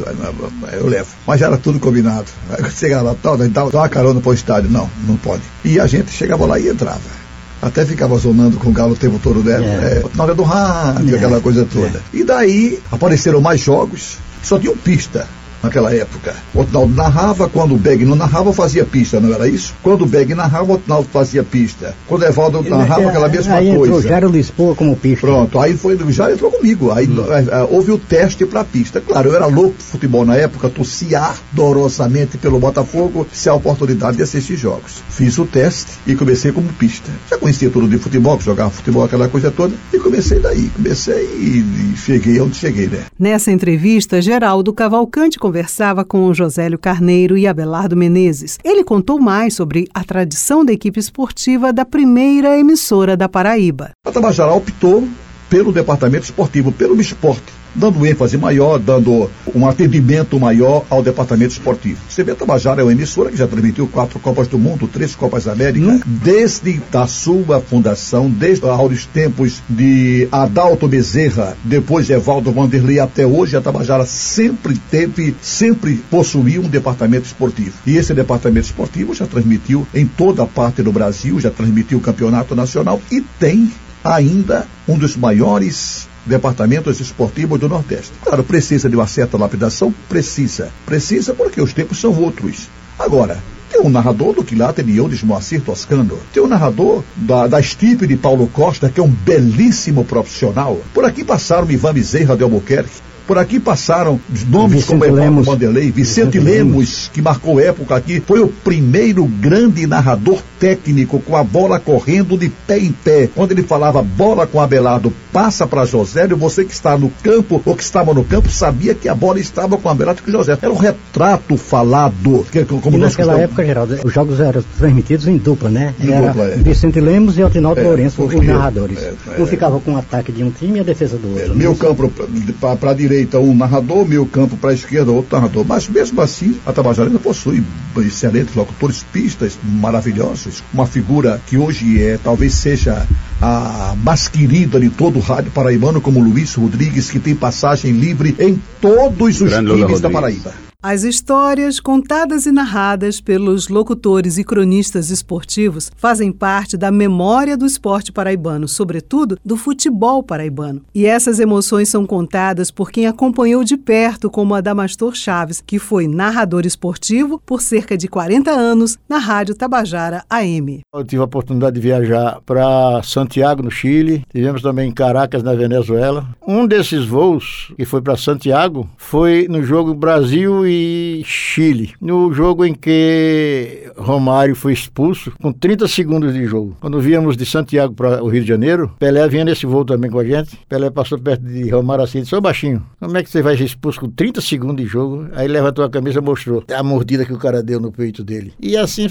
eu 0.73 0.87
levo. 0.87 1.09
Mas 1.27 1.39
já 1.39 1.47
era 1.47 1.57
tudo 1.57 1.79
combinado. 1.79 2.25
Aí 2.49 2.71
chegava 2.71 3.09
lá, 3.09 3.15
tal, 3.21 3.37
dá 3.37 3.65
uma 3.65 3.89
carona 3.89 4.19
para 4.19 4.29
o 4.29 4.33
estádio. 4.33 4.69
Não, 4.69 4.89
não 5.07 5.15
pode. 5.15 5.43
E 5.63 5.79
a 5.79 5.85
gente 5.85 6.11
chegava 6.11 6.45
lá 6.45 6.59
e 6.59 6.67
entrava 6.67 7.19
até 7.61 7.85
ficava 7.85 8.17
zonando 8.17 8.57
com 8.57 8.69
o 8.69 8.73
galo 8.73 8.93
o 8.93 8.95
tempo 8.95 9.19
todo, 9.21 9.43
né? 9.43 9.53
É. 9.53 9.57
É, 9.57 10.03
na 10.15 10.23
hora 10.23 10.33
do 10.33 10.43
rádio, 10.43 11.13
é. 11.13 11.17
aquela 11.17 11.41
coisa 11.41 11.65
toda. 11.65 11.97
É. 11.97 12.17
E 12.17 12.23
daí 12.23 12.79
apareceram 12.91 13.41
mais 13.41 13.59
jogos, 13.59 14.17
só 14.41 14.57
tinham 14.59 14.77
pista 14.77 15.27
naquela 15.61 15.93
época. 15.93 16.35
O 16.53 16.61
Otnaldo 16.61 16.93
narrava, 16.93 17.49
quando 17.49 17.75
o 17.75 17.77
Beg 17.77 18.05
não 18.05 18.15
narrava, 18.15 18.53
fazia 18.53 18.85
pista, 18.85 19.19
não 19.19 19.33
era 19.33 19.47
isso? 19.47 19.73
Quando 19.83 20.03
o 20.03 20.05
Beg 20.05 20.33
narrava, 20.33 20.71
o 20.71 20.75
Otnaldo 20.75 21.07
fazia 21.11 21.43
pista. 21.43 21.95
Quando 22.07 22.23
o 22.23 22.25
Evaldo 22.25 22.61
narrava, 22.61 23.09
aquela 23.09 23.29
mesma 23.29 23.55
aí 23.55 23.67
coisa. 23.75 23.85
Entrou 23.85 24.01
Jairo 24.01 24.29
Lisboa 24.29 24.75
como 24.75 24.95
pista. 24.95 25.27
Pronto, 25.27 25.59
aí 25.59 25.75
foi, 25.75 25.97
já 26.09 26.31
entrou 26.31 26.51
comigo. 26.51 26.91
Aí 26.91 27.07
hum. 27.07 27.19
uh, 27.19 27.75
houve 27.75 27.91
o 27.91 27.97
teste 27.97 28.45
para 28.45 28.63
pista. 28.63 29.01
Claro, 29.01 29.29
eu 29.29 29.35
era 29.35 29.45
louco 29.45 29.77
de 29.77 29.83
futebol 29.83 30.25
na 30.25 30.35
época, 30.35 30.69
torcia 30.69 31.19
ardorosamente 31.19 32.37
pelo 32.37 32.59
Botafogo, 32.59 33.27
se 33.31 33.49
a 33.49 33.53
oportunidade 33.53 34.17
de 34.17 34.23
assistir 34.23 34.55
jogos. 34.55 35.03
Fiz 35.09 35.37
o 35.37 35.45
teste 35.45 35.91
e 36.05 36.15
comecei 36.15 36.51
como 36.51 36.67
pista. 36.73 37.09
Já 37.29 37.37
conhecia 37.37 37.69
tudo 37.69 37.87
de 37.87 37.97
futebol, 37.97 38.39
jogava 38.39 38.69
futebol, 38.69 39.03
aquela 39.03 39.27
coisa 39.27 39.51
toda, 39.51 39.73
e 39.93 39.99
comecei 39.99 40.39
daí. 40.39 40.69
Comecei 40.75 41.23
e, 41.23 41.93
e 41.93 41.97
cheguei 41.97 42.39
onde 42.39 42.55
cheguei, 42.55 42.87
né? 42.87 43.05
Nessa 43.17 43.51
entrevista, 43.51 44.21
Geraldo 44.21 44.73
Cavalcante 44.73 45.39
conversava 45.49 46.05
com 46.05 46.31
Josélio 46.31 46.77
Carneiro 46.77 47.35
e 47.35 47.47
Abelardo 47.47 47.97
Menezes. 47.97 48.59
Ele 48.63 48.83
contou 48.83 49.19
mais 49.19 49.55
sobre 49.55 49.87
a 49.95 50.03
tradição 50.03 50.63
da 50.63 50.71
equipe 50.71 50.99
esportiva 50.99 51.73
da 51.73 51.83
primeira 51.83 52.55
emissora 52.59 53.17
da 53.17 53.27
Paraíba. 53.27 53.89
A 54.05 54.11
Tabajara 54.11 54.53
optou 54.53 55.07
pelo 55.49 55.73
departamento 55.73 56.25
esportivo, 56.25 56.71
pelo 56.71 57.01
esporte 57.01 57.58
dando 57.75 58.05
ênfase 58.05 58.37
maior, 58.37 58.79
dando 58.79 59.29
um 59.53 59.67
atendimento 59.67 60.39
maior 60.39 60.85
ao 60.89 61.03
departamento 61.03 61.53
esportivo. 61.53 61.99
Você 62.07 62.23
vê, 62.23 62.31
a 62.31 62.35
Tabajara 62.35 62.81
é 62.81 62.83
uma 62.83 62.91
emissora 62.91 63.29
que 63.29 63.37
já 63.37 63.47
transmitiu 63.47 63.87
quatro 63.87 64.19
Copas 64.19 64.47
do 64.47 64.57
Mundo, 64.57 64.87
três 64.87 65.15
Copas 65.15 65.45
da 65.45 65.51
América, 65.51 65.87
hum. 65.87 66.01
desde 66.05 66.81
a 66.93 67.07
sua 67.07 67.59
fundação, 67.59 68.29
desde 68.29 68.65
os 68.65 69.05
tempos 69.05 69.61
de 69.69 70.27
Adalto 70.31 70.87
Bezerra, 70.87 71.57
depois 71.63 72.09
Evaldo 72.09 72.51
Vanderlei, 72.51 72.99
até 72.99 73.25
hoje, 73.25 73.55
a 73.55 73.61
Tabajara 73.61 74.05
sempre 74.05 74.77
teve, 74.89 75.35
sempre 75.41 75.95
possuiu 76.09 76.61
um 76.61 76.69
departamento 76.69 77.25
esportivo. 77.25 77.73
E 77.85 77.97
esse 77.97 78.13
departamento 78.13 78.67
esportivo 78.67 79.13
já 79.13 79.25
transmitiu 79.25 79.87
em 79.93 80.05
toda 80.05 80.43
a 80.43 80.47
parte 80.47 80.81
do 80.81 80.91
Brasil, 80.91 81.39
já 81.39 81.49
transmitiu 81.49 81.97
o 81.97 82.01
campeonato 82.01 82.55
nacional 82.55 83.01
e 83.11 83.21
tem 83.21 83.71
ainda 84.03 84.67
um 84.87 84.97
dos 84.97 85.15
maiores 85.15 86.08
departamentos 86.25 86.99
esportivos 86.99 87.59
do 87.59 87.69
Nordeste. 87.69 88.11
Claro, 88.23 88.43
precisa 88.43 88.89
de 88.89 88.95
uma 88.95 89.07
certa 89.07 89.37
lapidação? 89.37 89.93
Precisa. 90.07 90.71
Precisa 90.85 91.33
porque 91.33 91.61
os 91.61 91.73
tempos 91.73 91.99
são 91.99 92.13
outros. 92.13 92.69
Agora, 92.97 93.41
tem 93.71 93.81
um 93.81 93.89
narrador 93.89 94.33
do 94.33 94.43
quilate 94.43 94.81
de 94.81 94.97
Eudes 94.97 95.23
Moacir 95.23 95.61
Toscano. 95.61 96.19
Tem 96.33 96.41
um 96.41 96.47
narrador 96.47 97.03
da, 97.15 97.47
da 97.47 97.59
estipe 97.59 98.07
de 98.07 98.17
Paulo 98.17 98.47
Costa, 98.47 98.89
que 98.89 98.99
é 98.99 99.03
um 99.03 99.09
belíssimo 99.09 100.03
profissional. 100.03 100.81
Por 100.93 101.05
aqui 101.05 101.23
passaram 101.23 101.69
Ivan 101.69 101.93
Bezerra 101.93 102.35
de 102.35 102.43
Albuquerque. 102.43 103.08
Por 103.29 103.37
aqui 103.37 103.59
passaram 103.59 104.19
nomes 104.47 104.77
Vicente 104.77 104.87
como 104.87 105.05
Evaldo 105.05 105.43
Vanderlei, 105.43 105.91
Vicente, 105.91 106.39
Vicente 106.39 106.39
Lemos, 106.39 106.73
Lemos, 106.73 107.11
que 107.13 107.21
marcou 107.21 107.59
época 107.59 107.95
aqui, 107.95 108.19
foi 108.25 108.39
o 108.39 108.47
primeiro 108.47 109.23
grande 109.23 109.85
narrador 109.85 110.41
técnico 110.59 111.19
com 111.19 111.37
a 111.37 111.43
bola 111.43 111.79
correndo 111.79 112.35
de 112.35 112.49
pé 112.49 112.79
em 112.79 112.91
pé. 112.91 113.29
Quando 113.35 113.51
ele 113.51 113.61
falava 113.61 114.01
bola 114.01 114.47
com 114.47 114.59
Abelardo, 114.59 115.13
passa 115.31 115.67
para 115.67 115.85
Josélio, 115.85 116.35
você 116.35 116.65
que 116.65 116.73
está 116.73 116.97
no 116.97 117.11
campo 117.21 117.61
ou 117.63 117.75
que 117.75 117.83
estava 117.83 118.15
no 118.15 118.23
campo 118.23 118.49
sabia 118.49 118.95
que 118.95 119.07
a 119.07 119.13
bola 119.13 119.39
estava 119.39 119.77
com 119.77 119.87
Abelardo 119.87 120.23
e 120.25 120.31
José. 120.31 120.57
Era 120.59 120.71
um 120.71 120.77
retrato 120.77 121.55
falado. 121.55 122.47
Que, 122.51 122.65
como 122.65 122.97
e 122.97 122.99
naquela 122.99 123.39
época, 123.39 123.63
Geraldo, 123.63 123.99
os 124.03 124.11
jogos 124.11 124.39
eram 124.39 124.63
transmitidos 124.79 125.27
em 125.27 125.37
dupla, 125.37 125.69
né? 125.69 125.93
Em 126.01 126.11
Era 126.11 126.29
dupla, 126.29 126.45
é. 126.45 126.55
Vicente 126.55 126.99
Lemos 126.99 127.37
e 127.37 127.43
Altinaldo 127.43 127.79
é, 127.79 127.83
Lourenço, 127.83 128.23
os 128.23 128.33
narradores. 128.33 128.97
É, 128.97 129.13
é, 129.37 129.41
um 129.41 129.45
ficava 129.45 129.79
com 129.79 129.93
o 129.93 129.97
ataque 129.97 130.31
de 130.31 130.43
um 130.43 130.49
time 130.49 130.79
e 130.79 130.81
a 130.81 130.83
defesa 130.83 131.15
do 131.15 131.29
outro. 131.29 131.53
É, 131.53 131.55
meu 131.55 131.75
campo 131.75 132.11
para 132.59 132.89
a 132.89 132.93
direita 132.95 133.18
direita 133.19 133.39
um 133.39 133.55
narrador, 133.55 134.07
meio 134.07 134.25
campo 134.25 134.55
para 134.57 134.71
a 134.71 134.73
esquerda 134.73 135.11
outro 135.11 135.35
narrador. 135.35 135.65
Mas 135.67 135.87
mesmo 135.87 136.21
assim, 136.21 136.57
a 136.65 136.71
Tabajara 136.71 137.09
possui 137.19 137.63
excelentes 137.97 138.55
locutores, 138.55 139.03
pistas 139.11 139.57
maravilhosas. 139.63 140.63
Uma 140.73 140.85
figura 140.85 141.41
que 141.45 141.57
hoje 141.57 142.01
é, 142.01 142.17
talvez 142.17 142.53
seja 142.53 143.05
a 143.41 143.95
mais 144.01 144.27
querida 144.27 144.79
de 144.79 144.89
todo 144.89 145.17
o 145.17 145.21
rádio 145.21 145.51
paraibano, 145.51 145.99
como 145.99 146.21
Luiz 146.21 146.53
Rodrigues, 146.55 147.09
que 147.09 147.19
tem 147.19 147.35
passagem 147.35 147.91
livre 147.91 148.35
em 148.39 148.61
todos 148.81 149.41
os 149.41 149.49
Grande 149.49 149.75
times 149.75 149.99
da 149.99 150.09
Paraíba. 150.09 150.68
As 150.81 151.03
histórias 151.03 151.77
contadas 151.77 152.45
e 152.45 152.53
narradas 152.53 153.19
pelos 153.19 153.67
locutores 153.67 154.37
e 154.37 154.45
cronistas 154.45 155.09
esportivos 155.09 155.91
fazem 155.93 156.31
parte 156.31 156.77
da 156.77 156.89
memória 156.89 157.57
do 157.57 157.65
esporte 157.65 158.13
paraibano, 158.13 158.65
sobretudo 158.65 159.37
do 159.43 159.57
futebol 159.57 160.23
paraibano. 160.23 160.81
E 160.95 161.05
essas 161.05 161.37
emoções 161.37 161.89
são 161.89 162.05
contadas 162.05 162.71
por 162.71 162.91
quem 162.91 163.07
acompanhou 163.07 163.61
de 163.61 163.75
perto, 163.75 164.29
como 164.29 164.55
Adamastor 164.55 165.13
Chaves, 165.15 165.61
que 165.67 165.77
foi 165.79 166.07
narrador 166.07 166.65
esportivo 166.65 167.41
por 167.45 167.61
cerca 167.61 167.97
de 167.97 168.07
40 168.07 168.49
anos 168.49 168.97
na 169.09 169.17
Rádio 169.17 169.55
Tabajara 169.55 170.23
AM. 170.29 170.79
Eu 170.95 171.03
tive 171.03 171.21
a 171.21 171.25
oportunidade 171.25 171.75
de 171.75 171.81
viajar 171.81 172.39
para 172.45 173.03
Santiago, 173.03 173.63
no 173.63 173.69
Chile, 173.69 174.23
tivemos 174.31 174.61
também 174.61 174.87
em 174.87 174.93
Caracas, 174.93 175.43
na 175.43 175.55
Venezuela. 175.55 176.25
Um 176.47 176.65
desses 176.65 177.05
voos 177.05 177.73
que 177.75 177.83
foi 177.83 178.01
para 178.01 178.15
Santiago 178.15 178.89
foi 178.95 179.45
no 179.49 179.61
jogo 179.61 179.93
Brasil 179.93 180.68
e 180.69 181.23
Chile, 181.25 181.93
no 181.99 182.31
jogo 182.31 182.65
em 182.65 182.73
que 182.73 183.91
Romário 183.97 184.55
foi 184.55 184.73
expulso 184.73 185.31
com 185.41 185.51
30 185.51 185.87
segundos 185.87 186.33
de 186.33 186.45
jogo. 186.45 186.77
Quando 186.79 187.01
víamos 187.01 187.35
de 187.35 187.45
Santiago 187.45 187.93
para 187.93 188.23
o 188.23 188.27
Rio 188.27 188.41
de 188.41 188.47
Janeiro, 188.47 188.91
Pelé 188.99 189.27
vinha 189.27 189.45
nesse 189.45 189.65
voo 189.65 189.83
também 189.83 190.09
com 190.09 190.19
a 190.19 190.25
gente. 190.25 190.57
Pelé 190.67 190.89
passou 190.89 191.19
perto 191.19 191.43
de 191.43 191.69
Romário 191.69 192.03
assim 192.03 192.23
Ô 192.31 192.41
baixinho, 192.41 192.85
como 192.99 193.17
é 193.17 193.23
que 193.23 193.29
você 193.29 193.41
vai 193.41 193.57
ser 193.57 193.63
expulso 193.63 193.99
com 193.99 194.09
30 194.09 194.41
segundos 194.41 194.83
de 194.83 194.89
jogo? 194.89 195.27
Aí 195.33 195.47
levantou 195.47 195.83
a 195.83 195.89
camisa 195.89 196.19
e 196.19 196.21
mostrou 196.21 196.63
a 196.71 196.83
mordida 196.83 197.25
que 197.25 197.33
o 197.33 197.37
cara 197.37 197.63
deu 197.63 197.79
no 197.79 197.91
peito 197.91 198.23
dele. 198.23 198.53
E 198.59 198.77
assim 198.77 199.07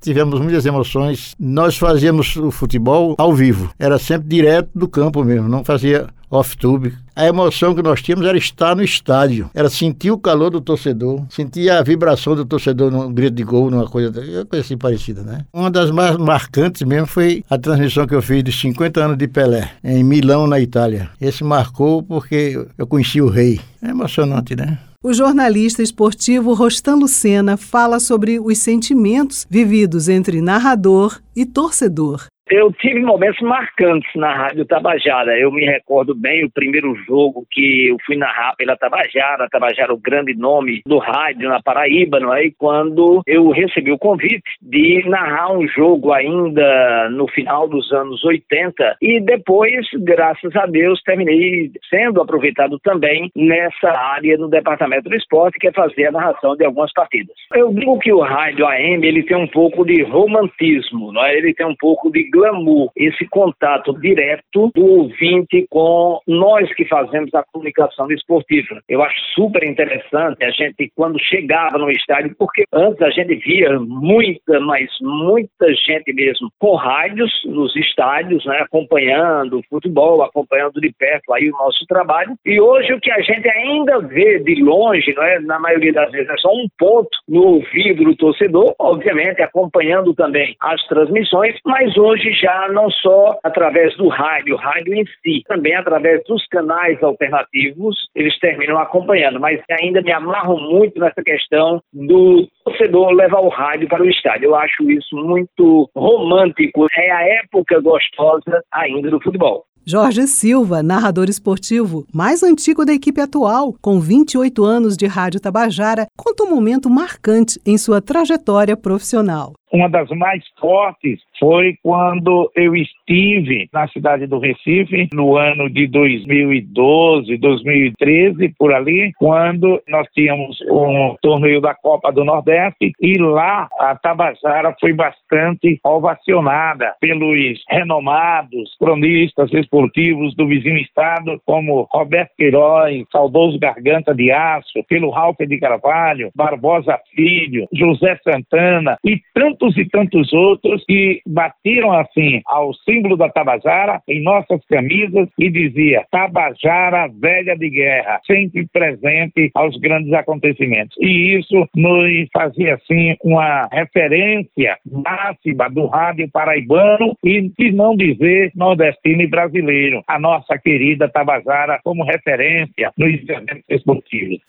tivemos 0.00 0.40
muitas 0.40 0.64
emoções. 0.64 1.34
Nós 1.38 1.76
fazíamos 1.76 2.36
o 2.36 2.50
futebol 2.50 3.14
ao 3.18 3.34
vivo, 3.34 3.70
era 3.78 3.98
sempre 3.98 4.28
direto 4.28 4.70
do 4.74 4.88
campo 4.88 5.22
mesmo, 5.24 5.48
não 5.48 5.64
fazia 5.64 6.06
off-tube. 6.32 6.94
A 7.14 7.26
emoção 7.26 7.74
que 7.74 7.82
nós 7.82 8.00
tínhamos 8.00 8.26
era 8.26 8.38
estar 8.38 8.74
no 8.74 8.82
estádio, 8.82 9.50
era 9.54 9.68
sentir 9.68 10.10
o 10.10 10.18
calor 10.18 10.50
do 10.50 10.60
torcedor, 10.60 11.22
sentir 11.28 11.68
a 11.68 11.82
vibração 11.82 12.34
do 12.34 12.44
torcedor 12.44 12.90
num 12.90 13.12
grito 13.12 13.34
de 13.34 13.44
gol, 13.44 13.70
numa 13.70 13.86
coisa, 13.86 14.10
coisa 14.46 14.64
assim 14.64 14.78
parecida, 14.78 15.22
né? 15.22 15.44
Uma 15.52 15.70
das 15.70 15.90
mais 15.90 16.16
marcantes 16.16 16.82
mesmo 16.82 17.06
foi 17.06 17.44
a 17.50 17.58
transmissão 17.58 18.06
que 18.06 18.14
eu 18.14 18.22
fiz 18.22 18.42
de 18.42 18.50
50 18.50 19.04
anos 19.04 19.18
de 19.18 19.28
Pelé, 19.28 19.70
em 19.84 20.02
Milão, 20.02 20.46
na 20.46 20.58
Itália. 20.58 21.10
Esse 21.20 21.44
marcou 21.44 22.02
porque 22.02 22.66
eu 22.78 22.86
conheci 22.86 23.20
o 23.20 23.28
rei. 23.28 23.60
É 23.82 23.90
emocionante, 23.90 24.56
né? 24.56 24.78
O 25.04 25.12
jornalista 25.12 25.82
esportivo 25.82 26.54
Rostan 26.54 26.94
Lucena 26.94 27.56
fala 27.56 27.98
sobre 27.98 28.38
os 28.38 28.56
sentimentos 28.58 29.44
vividos 29.50 30.08
entre 30.08 30.40
narrador 30.40 31.20
e 31.34 31.44
torcedor. 31.44 32.26
Eu 32.54 32.70
tive 32.70 33.00
momentos 33.00 33.40
marcantes 33.40 34.10
na 34.14 34.30
Rádio 34.30 34.66
Tabajara. 34.66 35.38
Eu 35.38 35.50
me 35.50 35.64
recordo 35.64 36.14
bem 36.14 36.44
o 36.44 36.50
primeiro 36.50 36.94
jogo 37.06 37.46
que 37.50 37.88
eu 37.88 37.96
fui 38.04 38.14
narrar 38.14 38.54
pela 38.56 38.76
Tabajara. 38.76 39.48
Tabajara, 39.50 39.94
o 39.94 39.96
grande 39.96 40.34
nome 40.34 40.82
do 40.84 40.98
rádio 40.98 41.48
na 41.48 41.62
Paraíba, 41.62 42.20
não 42.20 42.34
é? 42.34 42.44
E 42.44 42.52
quando 42.52 43.22
eu 43.26 43.48
recebi 43.52 43.90
o 43.90 43.98
convite 43.98 44.42
de 44.60 45.02
narrar 45.08 45.50
um 45.50 45.66
jogo 45.66 46.12
ainda 46.12 47.08
no 47.08 47.26
final 47.26 47.66
dos 47.66 47.90
anos 47.90 48.22
80 48.22 48.96
e 49.00 49.18
depois, 49.18 49.86
graças 50.00 50.54
a 50.54 50.66
Deus, 50.66 51.00
terminei 51.04 51.70
sendo 51.88 52.20
aproveitado 52.20 52.78
também 52.80 53.30
nessa 53.34 53.88
área 53.98 54.36
no 54.36 54.50
departamento 54.50 55.08
do 55.08 55.16
esporte, 55.16 55.58
que 55.58 55.68
é 55.68 55.72
fazer 55.72 56.08
a 56.08 56.12
narração 56.12 56.54
de 56.54 56.66
algumas 56.66 56.92
partidas. 56.92 57.34
Eu 57.54 57.72
digo 57.72 57.98
que 57.98 58.12
o 58.12 58.20
rádio 58.20 58.66
AM 58.66 59.06
ele 59.06 59.22
tem 59.22 59.38
um 59.38 59.48
pouco 59.48 59.86
de 59.86 60.02
romantismo, 60.02 61.12
não 61.12 61.24
é? 61.24 61.34
Ele 61.34 61.54
tem 61.54 61.66
um 61.66 61.76
pouco 61.76 62.12
de 62.12 62.28
glamour, 62.42 62.90
esse 62.96 63.24
contato 63.28 63.92
direto 64.00 64.70
do 64.74 64.84
ouvinte 64.84 65.64
com 65.70 66.18
nós 66.26 66.72
que 66.74 66.84
fazemos 66.86 67.32
a 67.34 67.44
comunicação 67.52 68.10
esportiva. 68.10 68.80
Eu 68.88 69.02
acho 69.02 69.16
super 69.34 69.62
interessante 69.62 70.44
a 70.44 70.50
gente, 70.50 70.90
quando 70.96 71.20
chegava 71.20 71.78
no 71.78 71.90
estádio, 71.90 72.34
porque 72.36 72.64
antes 72.72 73.00
a 73.00 73.10
gente 73.10 73.36
via 73.36 73.78
muita, 73.78 74.58
mas 74.60 74.90
muita 75.00 75.72
gente 75.74 76.12
mesmo 76.12 76.50
com 76.58 76.74
rádios 76.74 77.30
nos 77.44 77.74
estádios, 77.76 78.44
né, 78.44 78.58
acompanhando 78.60 79.58
o 79.58 79.62
futebol, 79.70 80.22
acompanhando 80.22 80.80
de 80.80 80.92
perto 80.98 81.32
aí 81.32 81.48
o 81.48 81.52
nosso 81.52 81.86
trabalho. 81.86 82.34
E 82.44 82.60
hoje 82.60 82.92
o 82.92 83.00
que 83.00 83.10
a 83.10 83.20
gente 83.20 83.48
ainda 83.48 84.00
vê 84.00 84.40
de 84.40 84.62
longe, 84.62 85.14
não 85.14 85.22
é, 85.22 85.38
na 85.40 85.60
maioria 85.60 85.92
das 85.92 86.10
vezes, 86.10 86.28
é 86.28 86.36
só 86.38 86.50
um 86.50 86.66
ponto 86.76 87.10
no 87.28 87.42
ouvido 87.42 88.04
do 88.04 88.16
torcedor, 88.16 88.74
obviamente 88.80 89.42
acompanhando 89.42 90.12
também 90.14 90.56
as 90.60 90.82
transmissões, 90.86 91.56
mas 91.64 91.96
hoje 91.96 92.31
já 92.32 92.68
não 92.72 92.90
só 92.90 93.38
através 93.42 93.96
do 93.96 94.08
rádio, 94.08 94.56
rádio 94.56 94.94
em 94.94 95.04
si, 95.04 95.42
também 95.46 95.74
através 95.74 96.22
dos 96.24 96.46
canais 96.48 97.02
alternativos, 97.02 97.96
eles 98.14 98.38
terminam 98.38 98.78
acompanhando. 98.78 99.40
Mas 99.40 99.60
ainda 99.70 100.02
me 100.02 100.12
amarro 100.12 100.58
muito 100.58 100.98
nessa 101.00 101.22
questão 101.22 101.80
do 101.92 102.48
torcedor 102.64 103.10
levar 103.12 103.40
o 103.40 103.48
rádio 103.48 103.88
para 103.88 104.02
o 104.02 104.08
estádio. 104.08 104.46
Eu 104.46 104.54
acho 104.54 104.90
isso 104.90 105.16
muito 105.16 105.88
romântico. 105.94 106.86
É 106.96 107.10
a 107.10 107.22
época 107.42 107.80
gostosa 107.80 108.62
ainda 108.72 109.10
do 109.10 109.20
futebol. 109.20 109.64
Jorge 109.84 110.28
Silva, 110.28 110.80
narrador 110.80 111.28
esportivo, 111.28 112.06
mais 112.14 112.44
antigo 112.44 112.84
da 112.84 112.92
equipe 112.92 113.20
atual, 113.20 113.74
com 113.82 113.98
28 113.98 114.64
anos 114.64 114.96
de 114.96 115.06
Rádio 115.06 115.40
Tabajara, 115.40 116.06
conta 116.16 116.44
um 116.44 116.50
momento 116.50 116.88
marcante 116.88 117.60
em 117.66 117.76
sua 117.76 118.00
trajetória 118.00 118.76
profissional 118.76 119.54
uma 119.72 119.88
das 119.88 120.08
mais 120.10 120.44
fortes 120.60 121.20
foi 121.40 121.76
quando 121.82 122.50
eu 122.54 122.76
estive 122.76 123.68
na 123.72 123.88
cidade 123.88 124.26
do 124.26 124.38
Recife 124.38 125.08
no 125.14 125.36
ano 125.36 125.68
de 125.70 125.86
2012, 125.86 127.36
2013, 127.38 128.54
por 128.58 128.72
ali, 128.72 129.12
quando 129.18 129.82
nós 129.88 130.06
tínhamos 130.14 130.60
um 130.70 131.16
torneio 131.22 131.60
da 131.60 131.74
Copa 131.74 132.12
do 132.12 132.24
Nordeste 132.24 132.92
e 133.00 133.18
lá 133.18 133.68
a 133.80 133.96
Tabajara 133.96 134.76
foi 134.78 134.92
bastante 134.92 135.80
ovacionada 135.82 136.94
pelos 137.00 137.62
renomados 137.68 138.76
cronistas 138.78 139.52
esportivos 139.52 140.34
do 140.36 140.46
vizinho 140.46 140.78
estado, 140.78 141.40
como 141.46 141.88
Roberto 141.90 142.32
Queiroz, 142.36 143.04
saudoso 143.10 143.58
Garganta 143.58 144.14
de 144.14 144.30
Aço, 144.30 144.84
pelo 144.88 145.10
Ralph 145.10 145.38
de 145.38 145.58
Carvalho, 145.58 146.30
Barbosa 146.34 146.98
Filho, 147.14 147.66
José 147.72 148.18
Santana 148.22 148.96
e 149.04 149.20
tantos 149.34 149.61
tantos 149.62 149.76
e 149.76 149.84
tantos 149.84 150.32
outros 150.32 150.84
que 150.86 151.20
batiram 151.26 151.92
assim 151.92 152.40
ao 152.46 152.74
símbolo 152.74 153.16
da 153.16 153.28
Tabajara 153.28 154.00
em 154.08 154.22
nossas 154.22 154.60
camisas 154.68 155.28
e 155.38 155.48
dizia 155.50 156.04
Tabajara 156.10 157.08
velha 157.20 157.56
de 157.56 157.70
guerra, 157.70 158.20
sempre 158.26 158.66
presente 158.72 159.50
aos 159.54 159.76
grandes 159.78 160.12
acontecimentos. 160.12 160.96
E 161.00 161.38
isso 161.38 161.68
nos 161.76 162.28
fazia 162.32 162.74
assim 162.74 163.14
uma 163.22 163.68
referência 163.70 164.76
máxima 164.90 165.70
do 165.70 165.86
rádio 165.86 166.28
paraibano 166.32 167.16
e 167.24 167.50
se 167.56 167.70
não 167.70 167.96
dizer 167.96 168.50
nordestino 168.54 169.22
e 169.22 169.26
brasileiro, 169.26 170.02
a 170.08 170.18
nossa 170.18 170.58
querida 170.58 171.08
Tabajara 171.08 171.80
como 171.84 172.04
referência 172.04 172.90
nos 172.96 173.12
eventos 173.12 173.62
esportivos. 173.68 174.40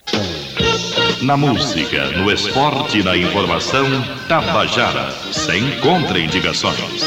Na 1.25 1.37
música, 1.37 2.11
no 2.17 2.29
esporte 2.29 3.01
na 3.01 3.15
informação, 3.15 3.85
Tabajara, 4.27 5.02
sem 5.31 5.79
contraindicações. 5.79 7.01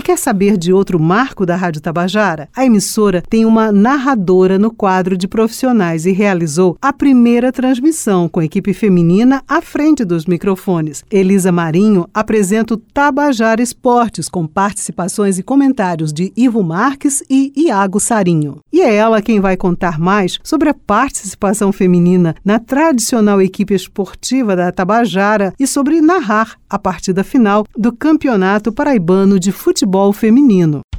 E 0.00 0.02
quer 0.02 0.16
saber 0.16 0.56
de 0.56 0.72
outro 0.72 0.98
marco 0.98 1.44
da 1.44 1.54
Rádio 1.54 1.82
Tabajara? 1.82 2.48
A 2.56 2.64
emissora 2.64 3.22
tem 3.28 3.44
uma 3.44 3.70
narradora 3.70 4.58
no 4.58 4.70
quadro 4.70 5.14
de 5.14 5.28
profissionais 5.28 6.06
e 6.06 6.10
realizou 6.10 6.74
a 6.80 6.90
primeira 6.90 7.52
transmissão 7.52 8.26
com 8.26 8.40
equipe 8.40 8.72
feminina 8.72 9.42
à 9.46 9.60
frente 9.60 10.02
dos 10.02 10.24
microfones. 10.24 11.04
Elisa 11.10 11.52
Marinho 11.52 12.08
apresenta 12.14 12.72
o 12.72 12.76
Tabajara 12.78 13.60
Esportes 13.60 14.26
com 14.26 14.46
participações 14.46 15.38
e 15.38 15.42
comentários 15.42 16.14
de 16.14 16.32
Ivo 16.34 16.62
Marques 16.62 17.22
e 17.28 17.52
Iago 17.54 18.00
Sarinho. 18.00 18.60
E 18.72 18.80
é 18.80 18.94
ela 18.94 19.20
quem 19.20 19.38
vai 19.38 19.54
contar 19.54 19.98
mais 19.98 20.38
sobre 20.42 20.70
a 20.70 20.74
participação 20.74 21.72
feminina 21.72 22.34
na 22.42 22.58
tradicional 22.58 23.42
equipe 23.42 23.74
esportiva 23.74 24.56
da 24.56 24.72
Tabajara 24.72 25.52
e 25.60 25.66
sobre 25.66 26.00
narrar 26.00 26.56
a 26.70 26.78
partida 26.78 27.22
final 27.22 27.66
do 27.76 27.92
Campeonato 27.92 28.72
Paraibano 28.72 29.38
de 29.38 29.52
Futebol 29.52 29.89
futebol 29.90 30.12
feminino. 30.12 30.89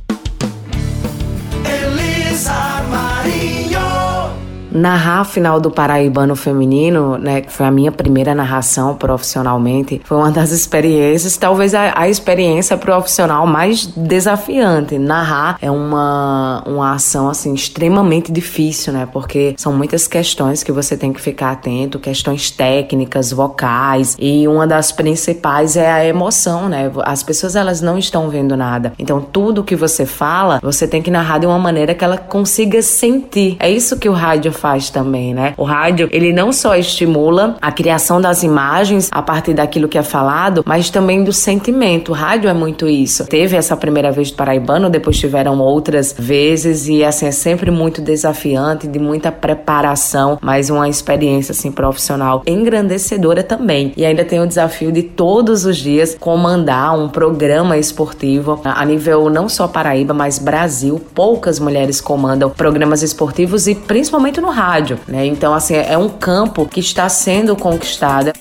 Narrar 4.71 5.21
a 5.21 5.23
final 5.25 5.59
do 5.59 5.69
Paraibano 5.69 6.35
Feminino, 6.35 7.17
né, 7.17 7.41
que 7.41 7.51
foi 7.51 7.65
a 7.65 7.71
minha 7.71 7.91
primeira 7.91 8.33
narração 8.33 8.95
profissionalmente, 8.95 10.01
foi 10.03 10.17
uma 10.17 10.31
das 10.31 10.51
experiências, 10.51 11.37
talvez 11.37 11.73
a, 11.73 11.93
a 11.95 12.09
experiência 12.09 12.77
profissional 12.77 13.45
mais 13.45 13.85
desafiante. 13.85 14.97
Narrar 14.97 15.57
é 15.61 15.69
uma, 15.69 16.63
uma 16.65 16.93
ação, 16.93 17.29
assim, 17.29 17.53
extremamente 17.53 18.31
difícil, 18.31 18.93
né, 18.93 19.07
porque 19.11 19.55
são 19.57 19.73
muitas 19.73 20.07
questões 20.07 20.63
que 20.63 20.71
você 20.71 20.95
tem 20.95 21.11
que 21.11 21.21
ficar 21.21 21.51
atento, 21.51 21.99
questões 21.99 22.49
técnicas, 22.51 23.31
vocais, 23.31 24.15
e 24.19 24.47
uma 24.47 24.65
das 24.65 24.91
principais 24.91 25.75
é 25.75 25.91
a 25.91 26.05
emoção, 26.05 26.69
né, 26.69 26.91
as 27.03 27.23
pessoas, 27.23 27.55
elas 27.55 27.81
não 27.81 27.97
estão 27.97 28.29
vendo 28.29 28.55
nada, 28.55 28.93
então 28.97 29.21
tudo 29.21 29.63
que 29.63 29.75
você 29.75 30.05
fala, 30.05 30.59
você 30.61 30.87
tem 30.87 31.01
que 31.01 31.11
narrar 31.11 31.39
de 31.39 31.45
uma 31.45 31.59
maneira 31.59 31.93
que 31.93 32.03
ela 32.03 32.17
consiga 32.17 32.81
sentir. 32.81 33.57
É 33.59 33.69
isso 33.69 33.97
que 33.97 34.07
o 34.07 34.13
rádio 34.13 34.51
faz 34.61 34.91
também, 34.91 35.33
né? 35.33 35.55
O 35.57 35.63
rádio, 35.63 36.07
ele 36.11 36.31
não 36.31 36.53
só 36.53 36.75
estimula 36.75 37.55
a 37.59 37.71
criação 37.71 38.21
das 38.21 38.43
imagens 38.43 39.09
a 39.11 39.21
partir 39.23 39.55
daquilo 39.55 39.87
que 39.87 39.97
é 39.97 40.03
falado, 40.03 40.63
mas 40.67 40.91
também 40.91 41.23
do 41.23 41.33
sentimento. 41.33 42.11
O 42.11 42.15
rádio 42.15 42.47
é 42.47 42.53
muito 42.53 42.87
isso. 42.87 43.25
Teve 43.25 43.57
essa 43.57 43.75
primeira 43.75 44.11
vez 44.11 44.29
do 44.29 44.37
Paraibano, 44.37 44.87
depois 44.87 45.17
tiveram 45.17 45.59
outras 45.59 46.13
vezes 46.17 46.87
e 46.87 47.03
assim 47.03 47.25
é 47.25 47.31
sempre 47.31 47.71
muito 47.71 48.01
desafiante, 48.01 48.87
de 48.87 48.99
muita 48.99 49.31
preparação, 49.31 50.37
mas 50.39 50.69
uma 50.69 50.87
experiência 50.87 51.53
assim 51.53 51.71
profissional 51.71 52.43
engrandecedora 52.45 53.41
também. 53.41 53.93
E 53.97 54.05
ainda 54.05 54.23
tem 54.23 54.39
o 54.39 54.47
desafio 54.47 54.91
de 54.91 55.01
todos 55.01 55.65
os 55.65 55.77
dias 55.77 56.15
comandar 56.19 56.95
um 56.99 57.09
programa 57.09 57.77
esportivo 57.79 58.61
a 58.63 58.85
nível 58.85 59.27
não 59.29 59.49
só 59.49 59.67
Paraíba, 59.67 60.13
mas 60.13 60.37
Brasil. 60.37 61.01
Poucas 61.15 61.59
mulheres 61.59 61.99
comandam 61.99 62.51
programas 62.51 63.01
esportivos 63.01 63.65
e 63.65 63.73
principalmente 63.73 64.39
no 64.39 64.50
rádio, 64.51 64.99
né? 65.07 65.25
Então, 65.25 65.53
assim, 65.53 65.75
é 65.75 65.97
um 65.97 66.09
campo 66.09 66.67
que 66.67 66.79
está 66.79 67.09
sendo 67.09 67.55
conquistado. 67.55 68.31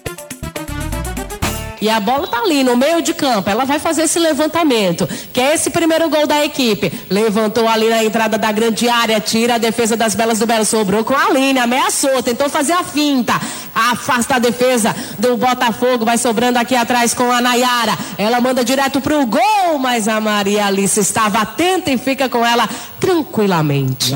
E 1.81 1.89
a 1.89 1.99
bola 1.99 2.27
tá 2.27 2.41
ali 2.41 2.63
no 2.63 2.77
meio 2.77 3.01
de 3.01 3.15
campo. 3.15 3.49
Ela 3.49 3.65
vai 3.65 3.79
fazer 3.79 4.03
esse 4.03 4.19
levantamento. 4.19 5.09
Que 5.33 5.41
é 5.41 5.55
esse 5.55 5.71
primeiro 5.71 6.11
gol 6.11 6.27
da 6.27 6.45
equipe. 6.45 6.93
Levantou 7.09 7.67
ali 7.67 7.89
na 7.89 8.05
entrada 8.05 8.37
da 8.37 8.53
grande 8.53 8.89
área. 8.89 9.19
Tira 9.19 9.55
a 9.55 9.59
defesa 9.59 9.97
das 9.97 10.15
Belas 10.15 10.39
do 10.39 10.47
Belo. 10.47 10.65
Sobrou 10.65 11.03
com 11.03 11.15
a 11.15 11.27
Aline. 11.27 11.59
Ameaçou. 11.59 12.23
Tentou 12.23 12.51
fazer 12.51 12.75
a 12.75 12.85
finta. 12.85 13.41
Afasta 13.75 14.37
a 14.37 14.39
defesa 14.39 14.95
do 15.19 15.39
Botafogo. 15.39 16.05
Vai 16.05 16.19
sobrando 16.19 16.59
aqui 16.59 16.77
atrás 16.77 17.15
com 17.15 17.33
a 17.33 17.41
Nayara. 17.41 17.97
Ela 18.19 18.43
manda 18.43 18.63
direto 18.63 19.01
pro 19.01 19.25
gol. 19.25 19.79
Mas 19.79 20.07
a 20.07 20.21
Maria 20.21 20.67
Alice 20.67 21.01
estava 21.01 21.41
atenta 21.41 21.91
e 21.91 21.97
fica 21.97 22.29
com 22.29 22.45
ela 22.45 22.69
tranquilamente. 22.99 24.15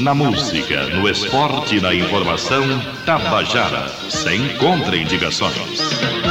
Na 0.00 0.14
música, 0.14 0.86
no 0.86 1.06
esporte 1.06 1.76
e 1.76 1.80
na 1.80 1.94
informação, 1.94 2.62
Tabajara, 3.04 3.86
sem 4.08 4.56
contraindicações. 4.56 6.29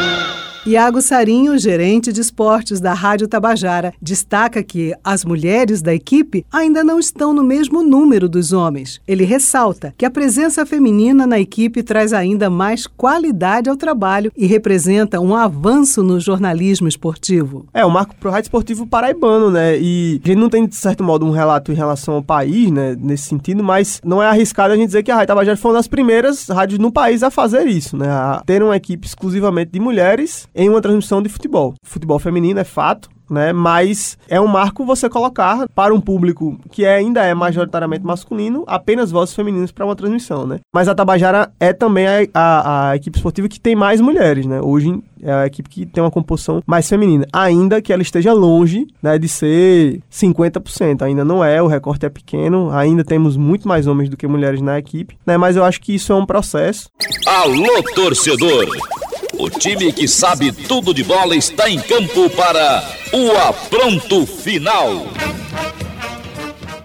Iago 0.65 1.01
Sarinho, 1.01 1.57
gerente 1.57 2.11
de 2.11 2.19
esportes 2.19 2.81
da 2.81 2.93
Rádio 2.93 3.29
Tabajara, 3.29 3.93
destaca 4.01 4.61
que 4.61 4.93
as 5.01 5.23
mulheres 5.23 5.81
da 5.81 5.93
equipe 5.95 6.45
ainda 6.51 6.83
não 6.83 6.99
estão 6.99 7.33
no 7.33 7.43
mesmo 7.43 7.81
número 7.81 8.27
dos 8.27 8.51
homens. 8.51 9.01
Ele 9.07 9.23
ressalta 9.23 9.93
que 9.97 10.05
a 10.05 10.11
presença 10.11 10.65
feminina 10.65 11.25
na 11.25 11.39
equipe 11.39 11.81
traz 11.81 12.11
ainda 12.11 12.49
mais 12.49 12.85
qualidade 12.85 13.69
ao 13.69 13.77
trabalho 13.77 14.33
e 14.35 14.45
representa 14.45 15.21
um 15.21 15.33
avanço 15.33 16.03
no 16.03 16.19
jornalismo 16.19 16.89
esportivo. 16.89 17.65
É, 17.73 17.85
o 17.85 17.89
marco 17.89 18.13
pro 18.15 18.29
rádio 18.29 18.47
esportivo 18.47 18.85
paraibano, 18.85 19.49
né? 19.49 19.79
E 19.79 20.19
a 20.23 20.27
gente 20.27 20.39
não 20.39 20.49
tem, 20.49 20.67
de 20.67 20.75
certo 20.75 21.03
modo, 21.05 21.25
um 21.25 21.31
relato 21.31 21.71
em 21.71 21.75
relação 21.75 22.15
ao 22.15 22.21
país, 22.21 22.69
né? 22.69 22.97
Nesse 22.99 23.23
sentido, 23.23 23.63
mas 23.63 24.01
não 24.03 24.21
é 24.21 24.27
arriscado 24.27 24.73
a 24.73 24.75
gente 24.75 24.87
dizer 24.87 25.03
que 25.03 25.11
a 25.11 25.15
Rádio 25.15 25.27
Tabajara 25.29 25.57
foi 25.57 25.71
uma 25.71 25.77
das 25.77 25.87
primeiras 25.87 26.49
rádios 26.49 26.79
no 26.79 26.91
país 26.91 27.23
a 27.23 27.31
fazer 27.31 27.65
isso, 27.65 27.95
né? 27.95 28.09
A 28.09 28.43
ter 28.45 28.61
uma 28.61 28.75
equipe 28.75 29.07
exclusivamente 29.07 29.71
de 29.71 29.79
mulheres 29.79 30.48
em 30.59 30.67
uma 30.67 30.81
transmissão 30.81 31.21
de 31.21 31.29
futebol. 31.29 31.73
Futebol 31.81 32.19
feminino 32.19 32.59
é 32.59 32.65
fato, 32.65 33.09
né? 33.29 33.53
Mas 33.53 34.17
é 34.27 34.41
um 34.41 34.47
marco 34.47 34.85
você 34.85 35.07
colocar 35.07 35.67
para 35.73 35.93
um 35.93 36.01
público 36.01 36.59
que 36.69 36.85
ainda 36.85 37.23
é 37.23 37.33
majoritariamente 37.33 38.05
masculino, 38.05 38.65
apenas 38.67 39.09
vozes 39.09 39.33
femininas 39.33 39.71
para 39.71 39.85
uma 39.85 39.95
transmissão, 39.95 40.45
né? 40.45 40.59
Mas 40.73 40.89
a 40.89 40.95
Tabajara 40.95 41.49
é 41.61 41.71
também 41.71 42.05
a, 42.07 42.27
a, 42.33 42.89
a, 42.89 42.95
equipe 42.97 43.17
esportiva 43.17 43.47
que 43.47 43.59
tem 43.59 43.73
mais 43.73 44.01
mulheres, 44.01 44.45
né? 44.45 44.59
Hoje 44.61 45.01
é 45.21 45.31
a 45.31 45.45
equipe 45.45 45.69
que 45.69 45.85
tem 45.85 46.03
uma 46.03 46.11
composição 46.11 46.61
mais 46.67 46.89
feminina, 46.89 47.25
ainda 47.31 47.81
que 47.81 47.93
ela 47.93 48.01
esteja 48.01 48.33
longe 48.33 48.85
né, 49.01 49.17
de 49.17 49.29
ser 49.29 50.01
50%. 50.11 51.03
Ainda 51.03 51.23
não 51.23 51.43
é, 51.43 51.61
o 51.61 51.67
recorte 51.67 52.05
é 52.05 52.09
pequeno, 52.09 52.69
ainda 52.71 53.03
temos 53.05 53.37
muito 53.37 53.65
mais 53.65 53.87
homens 53.87 54.09
do 54.09 54.17
que 54.17 54.27
mulheres 54.27 54.61
na 54.61 54.77
equipe, 54.77 55.17
né? 55.25 55.37
Mas 55.37 55.55
eu 55.55 55.63
acho 55.63 55.79
que 55.79 55.95
isso 55.95 56.11
é 56.11 56.15
um 56.15 56.25
processo. 56.25 56.89
Alô, 57.25 57.81
torcedor! 57.95 58.67
O 59.39 59.49
time 59.49 59.93
que 59.93 60.05
sabe 60.05 60.51
tudo 60.51 60.93
de 60.93 61.01
bola 61.01 61.33
está 61.33 61.69
em 61.69 61.79
campo 61.79 62.29
para 62.31 62.83
o 63.13 63.31
apronto 63.37 64.25
final. 64.25 65.07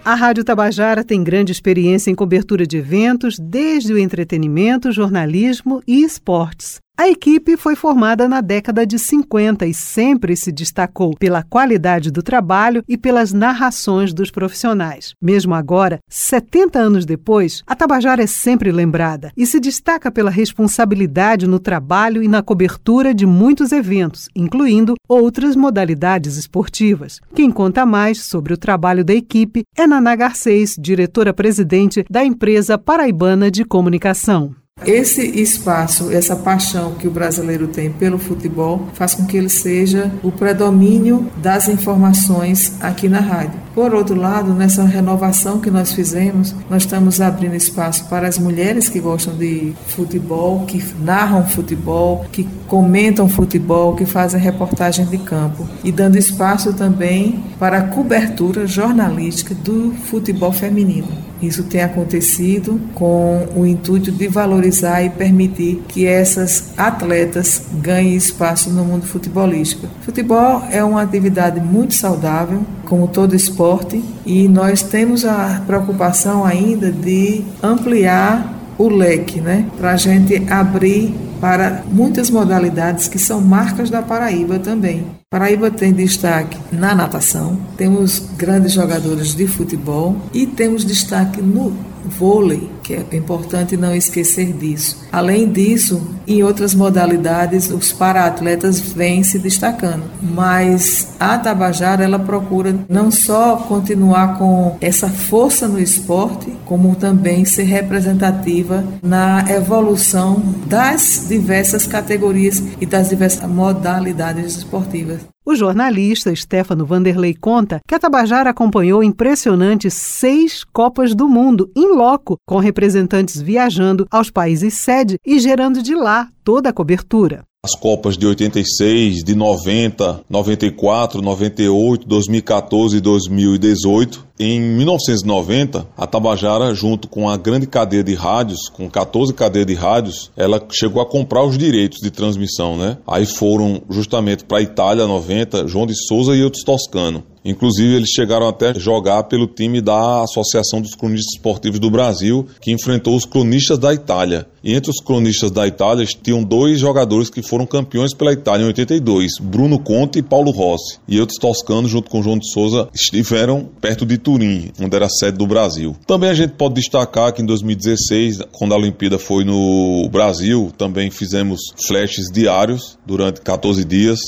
A 0.05 0.15
Rádio 0.15 0.41
Tabajara 0.41 1.03
tem 1.03 1.21
grande 1.21 1.51
experiência 1.51 2.09
em 2.09 2.15
cobertura 2.15 2.65
de 2.65 2.77
eventos, 2.77 3.37
desde 3.37 3.91
o 3.91 3.97
entretenimento, 3.97 4.89
jornalismo 4.93 5.83
e 5.85 6.01
esportes. 6.01 6.84
A 6.97 7.09
equipe 7.09 7.57
foi 7.57 7.75
formada 7.75 8.25
na 8.25 8.39
década 8.39 8.87
de 8.87 8.97
50 8.97 9.65
e 9.65 9.73
sempre 9.73 10.33
se 10.33 10.49
destacou 10.49 11.13
pela 11.17 11.43
qualidade 11.43 12.09
do 12.09 12.23
trabalho 12.23 12.81
e 12.87 12.97
pelas 12.97 13.33
narrações 13.33 14.13
dos 14.13 14.31
profissionais. 14.31 15.13
Mesmo 15.21 15.53
agora, 15.53 15.99
70 16.07 16.79
anos 16.79 17.05
depois, 17.05 17.63
a 17.67 17.75
Tabajara 17.75 18.23
é 18.23 18.27
sempre 18.27 18.71
lembrada 18.71 19.33
e 19.35 19.45
se 19.45 19.59
destaca 19.59 20.09
pela 20.09 20.31
responsabilidade 20.31 21.45
no 21.45 21.59
trabalho 21.59 22.23
e 22.23 22.29
na 22.29 22.41
cobertura 22.41 23.13
de 23.13 23.25
muitos 23.25 23.73
eventos, 23.73 24.29
incluindo 24.33 24.95
outras 25.07 25.53
modalidades 25.53 26.37
esportivas. 26.37 27.19
Quem 27.35 27.51
conta 27.51 27.85
mais 27.85 28.21
sobre 28.21 28.53
o 28.53 28.57
trabalho 28.57 29.03
da 29.03 29.13
equipe 29.13 29.63
é 29.75 29.85
Naná 29.85 30.15
Garcês, 30.15 30.77
diretora-presidente 30.79 32.05
da 32.09 32.23
empresa 32.23 32.77
paraibana 32.77 33.51
de 33.51 33.65
comunicação. 33.65 34.55
Esse 34.83 35.21
espaço, 35.41 36.11
essa 36.11 36.35
paixão 36.35 36.95
que 36.95 37.07
o 37.07 37.11
brasileiro 37.11 37.65
tem 37.65 37.89
pelo 37.89 38.19
futebol 38.19 38.89
faz 38.93 39.15
com 39.15 39.25
que 39.25 39.37
ele 39.37 39.47
seja 39.47 40.11
o 40.21 40.33
predomínio 40.33 41.31
das 41.37 41.69
informações 41.69 42.75
aqui 42.81 43.07
na 43.07 43.21
rádio. 43.21 43.57
Por 43.73 43.93
outro 43.93 44.15
lado, 44.15 44.53
nessa 44.53 44.83
renovação 44.83 45.61
que 45.61 45.71
nós 45.71 45.93
fizemos, 45.93 46.53
nós 46.69 46.83
estamos 46.83 47.21
abrindo 47.21 47.55
espaço 47.55 48.09
para 48.09 48.27
as 48.27 48.37
mulheres 48.37 48.89
que 48.89 48.99
gostam 48.99 49.35
de 49.37 49.73
futebol, 49.87 50.65
que 50.65 50.83
narram 50.99 51.47
futebol, 51.47 52.25
que 52.29 52.45
comentam 52.67 53.29
futebol, 53.29 53.95
que 53.95 54.05
fazem 54.05 54.41
reportagem 54.41 55.05
de 55.05 55.17
campo 55.19 55.65
e 55.85 55.91
dando 55.91 56.17
espaço 56.17 56.73
também 56.73 57.43
para 57.57 57.77
a 57.77 57.87
cobertura 57.87 58.67
jornalística 58.67 59.55
do 59.55 59.93
futebol 59.93 60.51
feminino. 60.51 61.07
Isso 61.41 61.63
tem 61.63 61.81
acontecido 61.81 62.79
com 62.93 63.47
o 63.55 63.65
intuito 63.65 64.11
de 64.11 64.27
valorizar 64.27 65.03
e 65.03 65.09
permitir 65.09 65.81
que 65.87 66.05
essas 66.05 66.71
atletas 66.77 67.61
ganhem 67.81 68.15
espaço 68.15 68.69
no 68.69 68.83
mundo 68.83 69.05
futebolístico. 69.05 69.87
Futebol 70.01 70.63
é 70.71 70.83
uma 70.83 71.01
atividade 71.01 71.59
muito 71.59 71.93
saudável, 71.93 72.61
como 72.85 73.07
todo 73.07 73.35
esporte, 73.35 74.03
e 74.25 74.47
nós 74.47 74.81
temos 74.81 75.25
a 75.25 75.61
preocupação 75.65 76.45
ainda 76.45 76.91
de 76.91 77.43
ampliar 77.61 78.53
o 78.77 78.89
leque, 78.89 79.39
né? 79.41 79.65
Para 79.77 79.91
a 79.91 79.97
gente 79.97 80.43
abrir 80.49 81.13
para 81.39 81.83
muitas 81.91 82.29
modalidades 82.29 83.07
que 83.07 83.19
são 83.19 83.41
marcas 83.41 83.89
da 83.89 84.01
Paraíba 84.01 84.59
também. 84.59 85.05
Paraíba 85.35 85.69
tem 85.69 85.91
destaque 85.91 86.57
na 86.71 86.95
natação, 86.95 87.59
temos 87.75 88.19
grandes 88.37 88.71
jogadores 88.71 89.35
de 89.35 89.45
futebol 89.45 90.15
e 90.33 90.47
temos 90.47 90.85
destaque 90.85 91.41
no 91.41 91.75
vôlei, 92.07 92.69
que 92.83 92.93
é 92.93 93.15
importante 93.15 93.75
não 93.77 93.95
esquecer 93.95 94.53
disso. 94.53 95.05
Além 95.11 95.49
disso, 95.49 96.01
em 96.27 96.43
outras 96.43 96.73
modalidades, 96.73 97.69
os 97.69 97.91
para-atletas 97.91 98.79
vêm 98.79 99.23
se 99.23 99.39
destacando, 99.39 100.03
mas 100.21 101.09
a 101.19 101.37
Tabajara 101.37 102.03
ela 102.03 102.19
procura 102.19 102.75
não 102.89 103.11
só 103.11 103.57
continuar 103.57 104.37
com 104.37 104.77
essa 104.81 105.09
força 105.09 105.67
no 105.67 105.79
esporte, 105.79 106.51
como 106.65 106.95
também 106.95 107.45
ser 107.45 107.63
representativa 107.63 108.83
na 109.01 109.45
evolução 109.49 110.41
das 110.65 111.25
diversas 111.27 111.85
categorias 111.85 112.61
e 112.79 112.85
das 112.85 113.09
diversas 113.09 113.47
modalidades 113.49 114.57
esportivas. 114.57 115.34
O 115.47 115.53
jornalista 115.53 116.35
Stefano 116.35 116.87
Vanderlei 116.87 117.35
conta 117.35 117.79
que 117.87 117.93
a 117.93 117.99
Tabajara 117.99 118.49
acompanhou 118.49 119.03
impressionantes 119.03 119.93
seis 119.93 120.63
Copas 120.63 121.13
do 121.13 121.29
Mundo 121.29 121.71
em 121.75 121.95
loco, 121.95 122.37
com 122.47 122.57
representantes 122.57 123.39
viajando 123.39 124.07
aos 124.09 124.31
países 124.31 124.73
sede 124.73 125.19
e 125.23 125.37
gerando 125.37 125.83
de 125.83 125.93
lá 125.93 126.29
toda 126.43 126.69
a 126.69 126.73
cobertura 126.73 127.43
as 127.65 127.75
Copas 127.75 128.15
de 128.15 128.27
86, 128.27 129.23
de 129.23 129.35
90, 129.35 130.21
94, 130.29 131.21
98, 131.21 132.07
2014 132.07 132.97
e 132.97 133.01
2018. 133.01 134.25
Em 134.39 134.59
1990, 134.59 135.87
a 135.97 136.05
Tabajara, 136.05 136.73
junto 136.75 137.07
com 137.07 137.27
a 137.27 137.37
grande 137.37 137.65
cadeia 137.65 138.03
de 138.03 138.13
rádios, 138.13 138.69
com 138.69 138.89
14 138.89 139.33
cadeias 139.33 139.65
de 139.65 139.73
rádios, 139.73 140.31
ela 140.37 140.61
chegou 140.71 141.01
a 141.01 141.05
comprar 141.05 141.43
os 141.43 141.57
direitos 141.57 141.99
de 142.01 142.11
transmissão, 142.11 142.77
né? 142.77 142.97
Aí 143.07 143.25
foram 143.25 143.81
justamente 143.89 144.43
para 144.43 144.59
a 144.59 144.61
Itália 144.61 145.07
90, 145.07 145.67
João 145.67 145.87
de 145.87 145.95
Souza 146.07 146.35
e 146.35 146.43
outros 146.43 146.63
Toscano. 146.63 147.23
Inclusive, 147.45 147.95
eles 147.95 148.09
chegaram 148.09 148.47
até 148.47 148.73
jogar 148.73 149.23
pelo 149.23 149.45
time 149.45 149.79
da 149.79 150.23
Associação 150.23 150.81
dos 150.81 150.95
Cronistas 150.95 151.35
Esportivos 151.35 151.79
do 151.79 151.91
Brasil, 151.91 152.47
que 152.59 152.71
enfrentou 152.71 153.15
os 153.15 153.23
cronistas 153.23 153.77
da 153.77 153.93
Itália. 153.93 154.47
E 154.63 154.73
entre 154.73 154.89
os 154.89 154.99
cronistas 154.99 155.51
da 155.51 155.67
Itália 155.67 156.03
tinham 156.23 156.43
dois 156.43 156.79
jogadores 156.79 157.29
que 157.29 157.43
foram 157.43 157.67
campeões 157.67 158.15
pela 158.15 158.33
Itália 158.33 158.63
em 158.63 158.67
82, 158.67 159.33
Bruno 159.39 159.77
Conte 159.77 160.17
e 160.17 160.23
Paulo 160.23 160.49
Rossi. 160.49 160.97
E 161.07 161.19
outros 161.19 161.37
toscanos, 161.37 161.91
junto 161.91 162.09
com 162.09 162.23
João 162.23 162.39
de 162.39 162.51
Souza, 162.51 162.89
estiveram 162.91 163.69
perto 163.79 164.07
de 164.07 164.17
Turim, 164.17 164.71
onde 164.81 164.95
era 164.95 165.05
a 165.05 165.09
sede 165.09 165.37
do 165.37 165.45
Brasil. 165.45 165.95
Também 166.07 166.31
a 166.31 166.33
gente 166.33 166.53
pode 166.53 166.73
destacar 166.73 167.31
que 167.31 167.43
em 167.43 167.45
2016, 167.45 168.39
quando 168.51 168.73
a 168.73 168.77
Olimpíada 168.77 169.19
foi 169.19 169.43
no 169.43 170.09
Brasil, 170.09 170.73
também 170.75 171.11
fizemos 171.11 171.59
flashes 171.85 172.31
diários 172.33 172.97
durante 173.05 173.41
14 173.41 173.85
dias, 173.85 174.19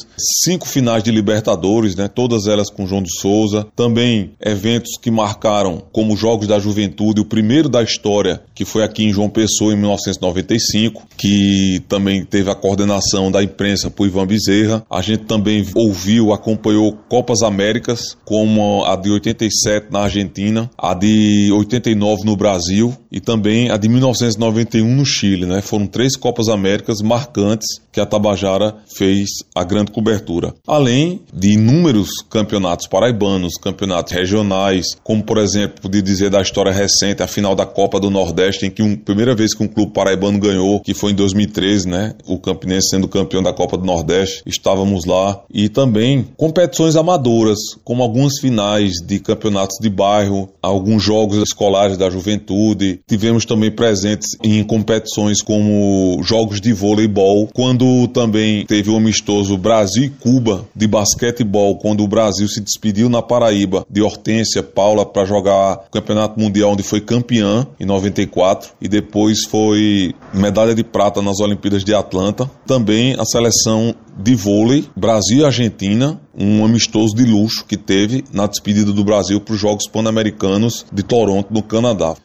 cinco 0.44 0.68
finais 0.68 1.02
de 1.02 1.10
Libertadores, 1.10 1.96
né, 1.96 2.08
todas 2.08 2.46
elas 2.46 2.70
com 2.70 2.86
João 2.86 3.02
de 3.08 3.20
Souza, 3.20 3.66
também 3.76 4.32
eventos 4.40 4.92
que 5.02 5.10
marcaram 5.10 5.82
como 5.92 6.16
Jogos 6.16 6.48
da 6.48 6.60
Juventude, 6.60 7.22
o 7.22 7.26
primeiro 7.26 7.70
da 7.70 7.82
história, 7.82 8.42
que 8.54 8.66
foi 8.66 8.84
aqui 8.84 9.04
em 9.04 9.12
João 9.12 9.30
Pessoa 9.30 9.74
em 9.74 9.78
1995, 9.78 11.08
que 11.18 11.82
também 11.88 12.24
teve 12.24 12.52
a 12.52 12.56
coordenação 12.56 13.32
da 13.32 13.42
imprensa 13.42 13.90
por 13.90 14.06
Ivan 14.06 14.28
Bezerra. 14.28 14.86
A 14.90 15.02
gente 15.02 15.24
também 15.24 15.66
ouviu, 15.74 16.34
acompanhou 16.34 16.98
Copas 17.10 17.42
Américas, 17.42 18.18
como 18.26 18.84
a 18.86 18.96
de 18.96 19.10
87 19.10 19.88
na 19.92 20.02
Argentina, 20.02 20.70
a 20.78 20.94
de 20.94 21.52
89 21.52 22.24
no 22.26 22.36
Brasil 22.36 22.94
e 23.12 23.20
também 23.20 23.72
a 23.72 23.78
de 23.78 23.88
1991 23.88 24.96
no 24.96 25.06
Chile, 25.06 25.46
né? 25.46 25.62
Foram 25.62 25.88
três 25.88 26.16
Copas 26.16 26.50
Américas 26.50 27.02
marcantes 27.02 27.68
que 27.92 28.00
a 28.00 28.06
Tabajara 28.06 28.76
fez 28.96 29.30
a 29.56 29.64
grande 29.64 29.92
cobertura. 29.92 30.54
Além 30.68 31.22
de 31.34 31.54
inúmeros 31.54 32.10
campeonatos 32.30 32.88
paraibanos, 32.98 33.54
campeonatos 33.62 34.12
regionais, 34.12 34.88
como 35.04 35.24
por 35.24 35.38
exemplo, 35.38 35.82
podia 35.84 36.02
dizer 36.02 36.32
da 36.32 36.42
história 36.42 36.72
recente, 36.72 37.22
a 37.22 37.28
final 37.28 37.54
da 37.54 37.64
Copa 37.64 38.00
do 38.00 38.10
Nordeste, 38.10 38.66
em 38.66 38.72
que 38.72 38.82
a 38.82 38.98
primeira 38.98 39.36
vez 39.36 39.54
que 39.54 39.62
um 39.62 39.68
clube 39.68 39.92
paraibano 39.94 40.40
ganhou, 40.40 40.80
que 40.82 40.96
foi 40.96 41.12
em 41.12 41.16
2013, 41.16 41.88
né? 41.88 42.16
O 42.26 42.40
Campinense 42.40 42.90
sendo 42.90 43.08
campeão 43.08 43.44
da 43.44 43.54
Copa 43.54 43.78
do 43.78 43.86
Nordeste, 43.86 44.42
estávamos 44.48 45.06
lá. 45.06 45.40
E 45.54 45.70
também 45.70 46.26
competições 46.36 46.96
amadoras, 46.96 47.60
como 47.84 48.02
algumas 48.02 48.40
finais 48.40 48.94
de 49.06 49.20
campeonatos 49.20 49.78
de 49.80 49.92
bairro, 49.92 50.50
alguns 50.60 51.04
jogos 51.04 51.38
escolares 51.38 51.98
da 51.98 52.10
juventude. 52.10 53.00
Tivemos 53.08 53.46
também 53.46 53.70
presentes 53.70 54.30
em 54.44 54.64
competições 54.64 55.44
como 55.44 56.20
jogos 56.24 56.60
de 56.60 56.74
voleibol, 56.74 57.48
quando 57.54 58.08
também 58.08 58.66
teve 58.66 58.90
o 58.90 58.98
amistoso 58.98 59.56
Brasil 59.56 60.06
e 60.06 60.10
Cuba 60.10 60.66
de 60.76 60.88
basquetebol, 60.88 61.78
quando 61.78 62.04
o 62.04 62.08
Brasil 62.08 62.48
se 62.48 62.60
despediu 62.78 62.98
pediu 62.98 63.10
na 63.10 63.22
Paraíba 63.22 63.86
de 63.90 64.02
Hortência 64.02 64.64
Paula 64.64 65.06
para 65.06 65.26
jogar 65.26 65.86
o 65.88 65.92
Campeonato 65.92 66.40
Mundial, 66.40 66.72
onde 66.72 66.82
foi 66.82 67.00
campeã 67.00 67.68
em 67.80 67.86
94 67.86 68.72
e 68.82 68.88
depois 68.88 69.44
foi 69.44 70.16
medalha 70.34 70.74
de 70.74 70.84
prata 70.84 71.22
nas 71.22 71.40
Olimpíadas 71.40 71.84
de 71.84 71.94
Atlanta. 71.94 72.50
Também 72.66 73.16
a 73.20 73.26
seleção 73.26 73.94
de 74.18 74.34
vôlei 74.34 74.86
Brasil 74.96 75.40
e 75.40 75.46
Argentina, 75.46 76.20
um 76.36 76.66
amistoso 76.66 77.16
de 77.16 77.24
luxo 77.24 77.66
que 77.66 77.78
teve 77.78 78.24
na 78.34 78.48
despedida 78.48 78.92
do 78.92 79.04
Brasil 79.04 79.40
para 79.40 79.54
os 79.54 79.60
Jogos 79.60 79.88
Pan-Americanos 79.88 80.86
de 80.92 81.04
Toronto, 81.04 81.54
no 81.54 81.62
Canadá. 81.62 82.16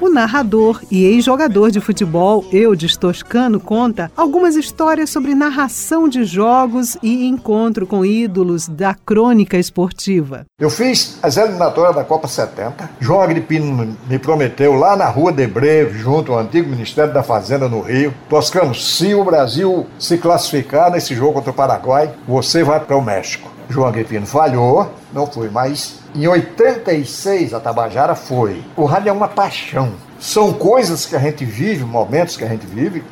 O 0.00 0.08
narrador 0.08 0.80
e 0.90 1.04
ex-jogador 1.04 1.70
de 1.70 1.78
futebol, 1.78 2.42
Eudes 2.50 2.96
Toscano, 2.96 3.60
conta 3.60 4.10
algumas 4.16 4.56
histórias 4.56 5.10
sobre 5.10 5.34
narração 5.34 6.08
de 6.08 6.24
jogos 6.24 6.96
e 7.02 7.26
encontro 7.26 7.86
com 7.86 8.02
ídolos 8.02 8.66
da 8.66 8.94
crônica 8.94 9.58
esportiva. 9.58 10.46
Eu 10.58 10.70
fiz 10.70 11.18
as 11.22 11.36
eliminatórias 11.36 11.94
da 11.94 12.02
Copa 12.02 12.26
70. 12.26 12.88
João 12.98 13.20
Agripino 13.20 13.94
me 14.08 14.18
prometeu 14.18 14.72
lá 14.72 14.96
na 14.96 15.06
Rua 15.06 15.32
de 15.32 15.46
Breve, 15.46 15.98
junto 15.98 16.32
ao 16.32 16.38
antigo 16.38 16.70
Ministério 16.70 17.12
da 17.12 17.22
Fazenda 17.22 17.68
no 17.68 17.82
Rio. 17.82 18.14
Toscano, 18.26 18.74
se 18.74 19.14
o 19.14 19.22
Brasil 19.22 19.86
se 19.98 20.16
classificar 20.16 20.90
nesse 20.90 21.14
jogo 21.14 21.34
contra 21.34 21.50
o 21.50 21.54
Paraguai, 21.54 22.10
você 22.26 22.64
vai 22.64 22.80
para 22.80 22.96
o 22.96 23.02
México. 23.02 23.50
João 23.68 23.86
Agripino 23.86 24.26
falhou, 24.26 24.90
não 25.12 25.26
foi 25.26 25.48
mais. 25.48 26.00
Em 26.14 26.26
86, 26.26 27.54
a 27.54 27.60
Tabajara 27.60 28.14
foi. 28.14 28.64
O 28.76 28.84
rádio 28.84 29.10
é 29.10 29.12
uma 29.12 29.28
paixão. 29.28 29.92
São 30.18 30.52
coisas 30.52 31.06
que 31.06 31.16
a 31.16 31.18
gente 31.18 31.44
vive, 31.44 31.84
momentos 31.84 32.36
que 32.36 32.44
a 32.44 32.48
gente 32.48 32.66
vive, 32.66 33.02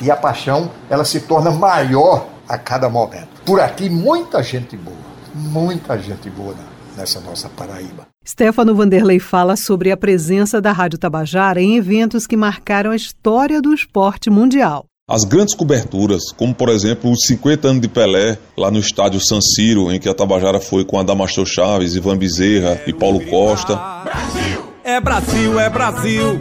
e 0.00 0.10
a 0.10 0.16
paixão 0.16 0.70
ela 0.88 1.04
se 1.04 1.20
torna 1.20 1.50
maior 1.50 2.26
a 2.48 2.58
cada 2.58 2.88
momento. 2.88 3.28
Por 3.44 3.60
aqui, 3.60 3.88
muita 3.88 4.42
gente 4.42 4.76
boa, 4.76 4.96
muita 5.34 5.98
gente 5.98 6.28
boa 6.30 6.54
nessa 6.96 7.20
nossa 7.20 7.48
Paraíba. 7.48 8.06
Stefano 8.26 8.74
Vanderlei 8.74 9.18
fala 9.18 9.56
sobre 9.56 9.90
a 9.90 9.96
presença 9.96 10.60
da 10.60 10.70
Rádio 10.70 10.98
Tabajara 10.98 11.60
em 11.60 11.76
eventos 11.76 12.26
que 12.26 12.36
marcaram 12.36 12.90
a 12.90 12.96
história 12.96 13.60
do 13.60 13.74
esporte 13.74 14.30
mundial. 14.30 14.84
As 15.08 15.24
grandes 15.24 15.52
coberturas, 15.52 16.30
como 16.30 16.54
por 16.54 16.68
exemplo 16.68 17.10
os 17.10 17.26
50 17.26 17.66
anos 17.66 17.82
de 17.82 17.88
Pelé, 17.88 18.38
lá 18.56 18.70
no 18.70 18.78
estádio 18.78 19.20
San 19.20 19.40
Siro, 19.40 19.90
em 19.90 19.98
que 19.98 20.08
a 20.08 20.14
Tabajara 20.14 20.60
foi 20.60 20.84
com 20.84 20.96
Adamastor 20.98 21.44
Chaves, 21.44 21.96
Ivan 21.96 22.16
Bezerra 22.16 22.80
e 22.86 22.92
Paulo 22.92 23.20
Costa. 23.26 23.74
Brasil! 24.04 24.62
É 24.84 25.00
Brasil, 25.00 25.58
é 25.58 25.68
Brasil, 25.68 26.40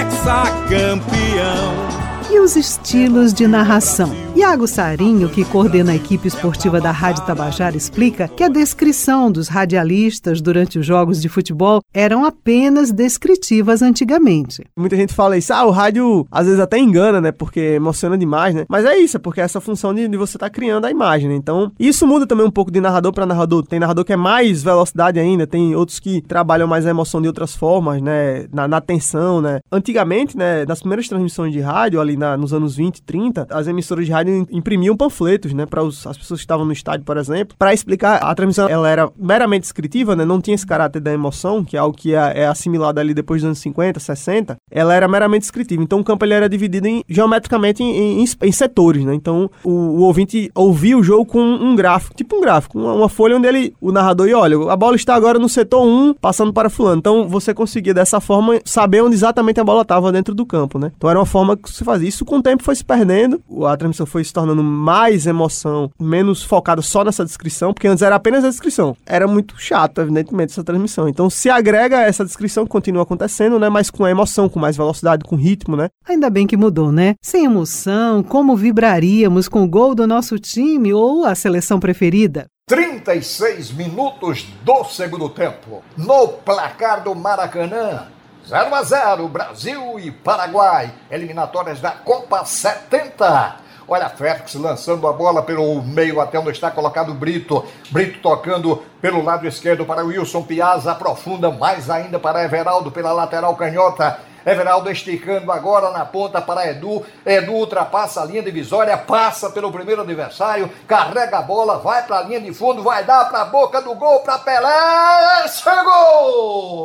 hexacampeão 0.00 1.86
e 2.30 2.38
os 2.38 2.54
estilos 2.54 3.34
de 3.34 3.48
narração. 3.48 4.25
Iago 4.36 4.66
Sarinho, 4.66 5.30
que 5.30 5.46
coordena 5.46 5.92
a 5.92 5.96
equipe 5.96 6.28
esportiva 6.28 6.78
da 6.78 6.90
Rádio 6.90 7.24
Tabajara, 7.24 7.74
explica 7.74 8.28
que 8.28 8.44
a 8.44 8.48
descrição 8.48 9.32
dos 9.32 9.48
radialistas 9.48 10.42
durante 10.42 10.78
os 10.78 10.84
jogos 10.84 11.22
de 11.22 11.28
futebol 11.30 11.80
eram 11.92 12.22
apenas 12.22 12.92
descritivas 12.92 13.80
antigamente. 13.80 14.62
Muita 14.78 14.94
gente 14.94 15.14
fala 15.14 15.38
isso, 15.38 15.54
ah, 15.54 15.64
o 15.64 15.70
rádio 15.70 16.26
às 16.30 16.44
vezes 16.44 16.60
até 16.60 16.78
engana, 16.78 17.18
né, 17.18 17.32
porque 17.32 17.60
emociona 17.60 18.18
demais, 18.18 18.54
né? 18.54 18.66
Mas 18.68 18.84
é 18.84 18.98
isso, 18.98 19.16
é 19.16 19.20
porque 19.20 19.40
é 19.40 19.44
essa 19.44 19.58
função 19.58 19.94
de, 19.94 20.06
de 20.06 20.18
você 20.18 20.36
estar 20.36 20.50
tá 20.50 20.54
criando 20.54 20.84
a 20.84 20.90
imagem, 20.90 21.30
né? 21.30 21.34
Então, 21.34 21.72
isso 21.80 22.06
muda 22.06 22.26
também 22.26 22.44
um 22.44 22.50
pouco 22.50 22.70
de 22.70 22.78
narrador 22.78 23.14
para 23.14 23.24
narrador. 23.24 23.66
Tem 23.66 23.80
narrador 23.80 24.04
que 24.04 24.12
é 24.12 24.16
mais 24.16 24.62
velocidade 24.62 25.18
ainda, 25.18 25.46
tem 25.46 25.74
outros 25.74 25.98
que 25.98 26.20
trabalham 26.20 26.68
mais 26.68 26.84
a 26.84 26.90
emoção 26.90 27.22
de 27.22 27.28
outras 27.28 27.56
formas, 27.56 28.02
né, 28.02 28.44
na, 28.52 28.68
na 28.68 28.82
tensão, 28.82 29.40
né? 29.40 29.60
Antigamente, 29.72 30.36
né, 30.36 30.66
nas 30.66 30.80
primeiras 30.80 31.08
transmissões 31.08 31.54
de 31.54 31.60
rádio 31.60 32.02
ali 32.02 32.18
na, 32.18 32.36
nos 32.36 32.52
anos 32.52 32.76
20, 32.76 33.02
30, 33.02 33.46
as 33.48 33.66
emissoras 33.66 34.04
de 34.04 34.12
rádio 34.12 34.25
imprimiam 34.50 34.96
panfletos, 34.96 35.52
né, 35.52 35.66
para 35.66 35.82
as 35.82 36.16
pessoas 36.16 36.40
que 36.40 36.44
estavam 36.44 36.64
no 36.64 36.72
estádio, 36.72 37.04
por 37.04 37.16
exemplo, 37.16 37.56
para 37.58 37.72
explicar. 37.72 38.16
A 38.22 38.34
transmissão 38.34 38.68
ela 38.68 38.88
era 38.88 39.10
meramente 39.16 39.62
descritiva, 39.62 40.14
né, 40.16 40.24
não 40.24 40.40
tinha 40.40 40.54
esse 40.54 40.66
caráter 40.66 41.00
da 41.00 41.12
emoção, 41.12 41.64
que 41.64 41.76
é 41.76 41.80
algo 41.80 41.96
que 41.96 42.14
é, 42.14 42.42
é 42.42 42.46
assimilado 42.46 43.00
ali 43.00 43.14
depois 43.14 43.42
dos 43.42 43.46
anos 43.46 43.58
50, 43.58 44.00
60. 44.00 44.56
Ela 44.70 44.94
era 44.94 45.08
meramente 45.08 45.42
descritiva. 45.42 45.82
Então 45.82 46.00
o 46.00 46.04
campo 46.04 46.24
ele 46.24 46.34
era 46.34 46.48
dividido 46.48 46.86
em, 46.86 47.02
geometricamente 47.08 47.82
em, 47.82 48.22
em, 48.22 48.24
em 48.42 48.52
setores, 48.52 49.04
né? 49.04 49.14
Então 49.14 49.50
o, 49.64 49.70
o, 49.70 50.00
ouvinte 50.02 50.50
ouvia 50.54 50.96
o 50.96 51.02
jogo 51.02 51.26
com 51.26 51.40
um 51.40 51.74
gráfico, 51.74 52.14
tipo 52.14 52.36
um 52.36 52.40
gráfico, 52.40 52.78
uma, 52.78 52.94
uma, 52.94 53.08
folha 53.08 53.36
onde 53.36 53.46
ele, 53.46 53.74
o 53.80 53.92
narrador 53.92 54.28
ia, 54.28 54.38
olha, 54.38 54.70
a 54.70 54.76
bola 54.76 54.96
está 54.96 55.14
agora 55.14 55.38
no 55.38 55.48
setor 55.48 55.84
1, 55.84 56.14
passando 56.14 56.52
para 56.52 56.70
fulano. 56.70 56.98
Então 56.98 57.28
você 57.28 57.54
conseguia 57.54 57.94
dessa 57.94 58.20
forma 58.20 58.60
saber 58.64 59.02
onde 59.02 59.14
exatamente 59.14 59.60
a 59.60 59.64
bola 59.64 59.82
estava 59.82 60.12
dentro 60.12 60.34
do 60.34 60.44
campo, 60.44 60.78
né? 60.78 60.92
Então 60.96 61.08
era 61.08 61.18
uma 61.18 61.26
forma 61.26 61.56
que 61.56 61.70
se 61.70 61.84
fazia 61.84 62.08
isso 62.08 62.24
com 62.24 62.38
o 62.38 62.42
tempo 62.42 62.62
foi 62.62 62.74
se 62.74 62.84
perdendo, 62.84 63.40
a 63.66 63.76
transmissão 63.76 64.06
foi 64.06 64.15
se 64.24 64.32
tornando 64.32 64.62
mais 64.62 65.26
emoção, 65.26 65.90
menos 65.98 66.42
focada 66.42 66.82
só 66.82 67.04
nessa 67.04 67.24
descrição, 67.24 67.72
porque 67.72 67.88
antes 67.88 68.02
era 68.02 68.16
apenas 68.16 68.44
a 68.44 68.48
descrição. 68.48 68.96
Era 69.06 69.26
muito 69.26 69.60
chato, 69.60 70.00
evidentemente, 70.00 70.52
essa 70.52 70.64
transmissão. 70.64 71.08
Então 71.08 71.28
se 71.30 71.50
agrega 71.50 72.02
essa 72.02 72.24
descrição 72.24 72.64
que 72.64 72.70
continua 72.70 73.02
acontecendo, 73.02 73.58
né? 73.58 73.68
Mas 73.68 73.90
com 73.90 74.04
a 74.04 74.10
emoção, 74.10 74.48
com 74.48 74.58
mais 74.58 74.76
velocidade, 74.76 75.24
com 75.24 75.36
ritmo, 75.36 75.76
né? 75.76 75.88
Ainda 76.08 76.30
bem 76.30 76.46
que 76.46 76.56
mudou, 76.56 76.92
né? 76.92 77.14
Sem 77.22 77.44
emoção, 77.44 78.22
como 78.22 78.56
vibraríamos 78.56 79.48
com 79.48 79.62
o 79.62 79.68
gol 79.68 79.94
do 79.94 80.06
nosso 80.06 80.38
time 80.38 80.92
ou 80.92 81.24
a 81.24 81.34
seleção 81.34 81.80
preferida? 81.80 82.46
36 82.68 83.70
minutos 83.70 84.44
do 84.62 84.82
segundo 84.84 85.28
tempo. 85.28 85.84
No 85.96 86.26
placar 86.28 87.04
do 87.04 87.14
Maracanã, 87.14 88.08
0 88.48 88.74
a 88.74 88.82
0 88.82 89.28
Brasil 89.28 90.00
e 90.00 90.10
Paraguai, 90.10 90.92
eliminatórias 91.08 91.80
da 91.80 91.92
Copa 91.92 92.44
70. 92.44 93.65
Olha, 93.88 94.08
Félix 94.08 94.54
lançando 94.54 95.06
a 95.06 95.12
bola 95.12 95.44
pelo 95.44 95.80
meio 95.80 96.20
até 96.20 96.40
onde 96.40 96.50
está 96.50 96.72
colocado 96.72 97.14
Brito. 97.14 97.64
Brito 97.90 98.18
tocando 98.20 98.82
pelo 99.00 99.22
lado 99.22 99.46
esquerdo 99.46 99.84
para 99.84 100.04
Wilson 100.04 100.42
Piazza, 100.42 100.90
aprofunda 100.90 101.52
mais 101.52 101.88
ainda 101.88 102.18
para 102.18 102.42
Everaldo 102.42 102.90
pela 102.90 103.12
lateral 103.12 103.54
canhota. 103.54 104.18
Everaldo 104.44 104.90
esticando 104.90 105.52
agora 105.52 105.90
na 105.90 106.04
ponta 106.04 106.40
para 106.40 106.68
Edu. 106.68 107.06
Edu 107.24 107.52
ultrapassa 107.52 108.22
a 108.22 108.24
linha 108.24 108.42
divisória, 108.42 108.96
passa 108.96 109.50
pelo 109.50 109.70
primeiro 109.70 110.02
adversário, 110.02 110.68
carrega 110.88 111.38
a 111.38 111.42
bola, 111.42 111.78
vai 111.78 112.04
para 112.04 112.18
a 112.18 112.22
linha 112.22 112.40
de 112.40 112.52
fundo, 112.52 112.82
vai 112.82 113.04
dar 113.04 113.28
para 113.28 113.42
a 113.42 113.44
boca 113.46 113.80
do 113.80 113.94
gol 113.94 114.20
para 114.20 114.38
Pelé. 114.38 115.46
Chegou! 115.48 116.80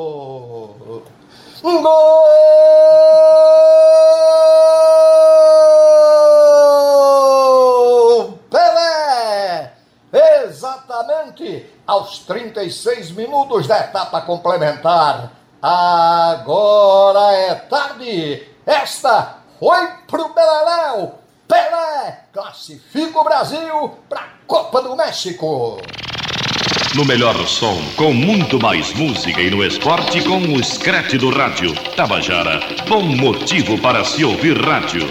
Um 1.63 1.81
gol! 1.81 1.91
46 12.61 13.11
minutos 13.11 13.67
da 13.67 13.79
etapa 13.79 14.21
complementar. 14.21 15.31
Agora 15.61 17.33
é 17.33 17.55
tarde. 17.55 18.43
Esta 18.65 19.37
foi 19.59 19.87
pro 20.07 20.33
Beleléu. 20.33 21.15
Pelé 21.47 22.25
classifica 22.31 23.19
o 23.19 23.23
Brasil 23.23 23.91
para 24.07 24.21
a 24.21 24.27
Copa 24.45 24.81
do 24.81 24.95
México. 24.95 25.81
No 26.95 27.05
melhor 27.05 27.35
som, 27.47 27.77
com 27.95 28.13
muito 28.13 28.59
mais 28.59 28.93
música 28.93 29.41
e 29.41 29.49
no 29.49 29.63
esporte 29.63 30.21
com 30.23 30.39
o 30.53 30.63
scratch 30.63 31.13
do 31.13 31.29
rádio. 31.29 31.73
Tabajara, 31.95 32.59
bom 32.87 33.01
motivo 33.01 33.79
para 33.81 34.03
se 34.03 34.23
ouvir 34.23 34.57
rádio 34.57 35.07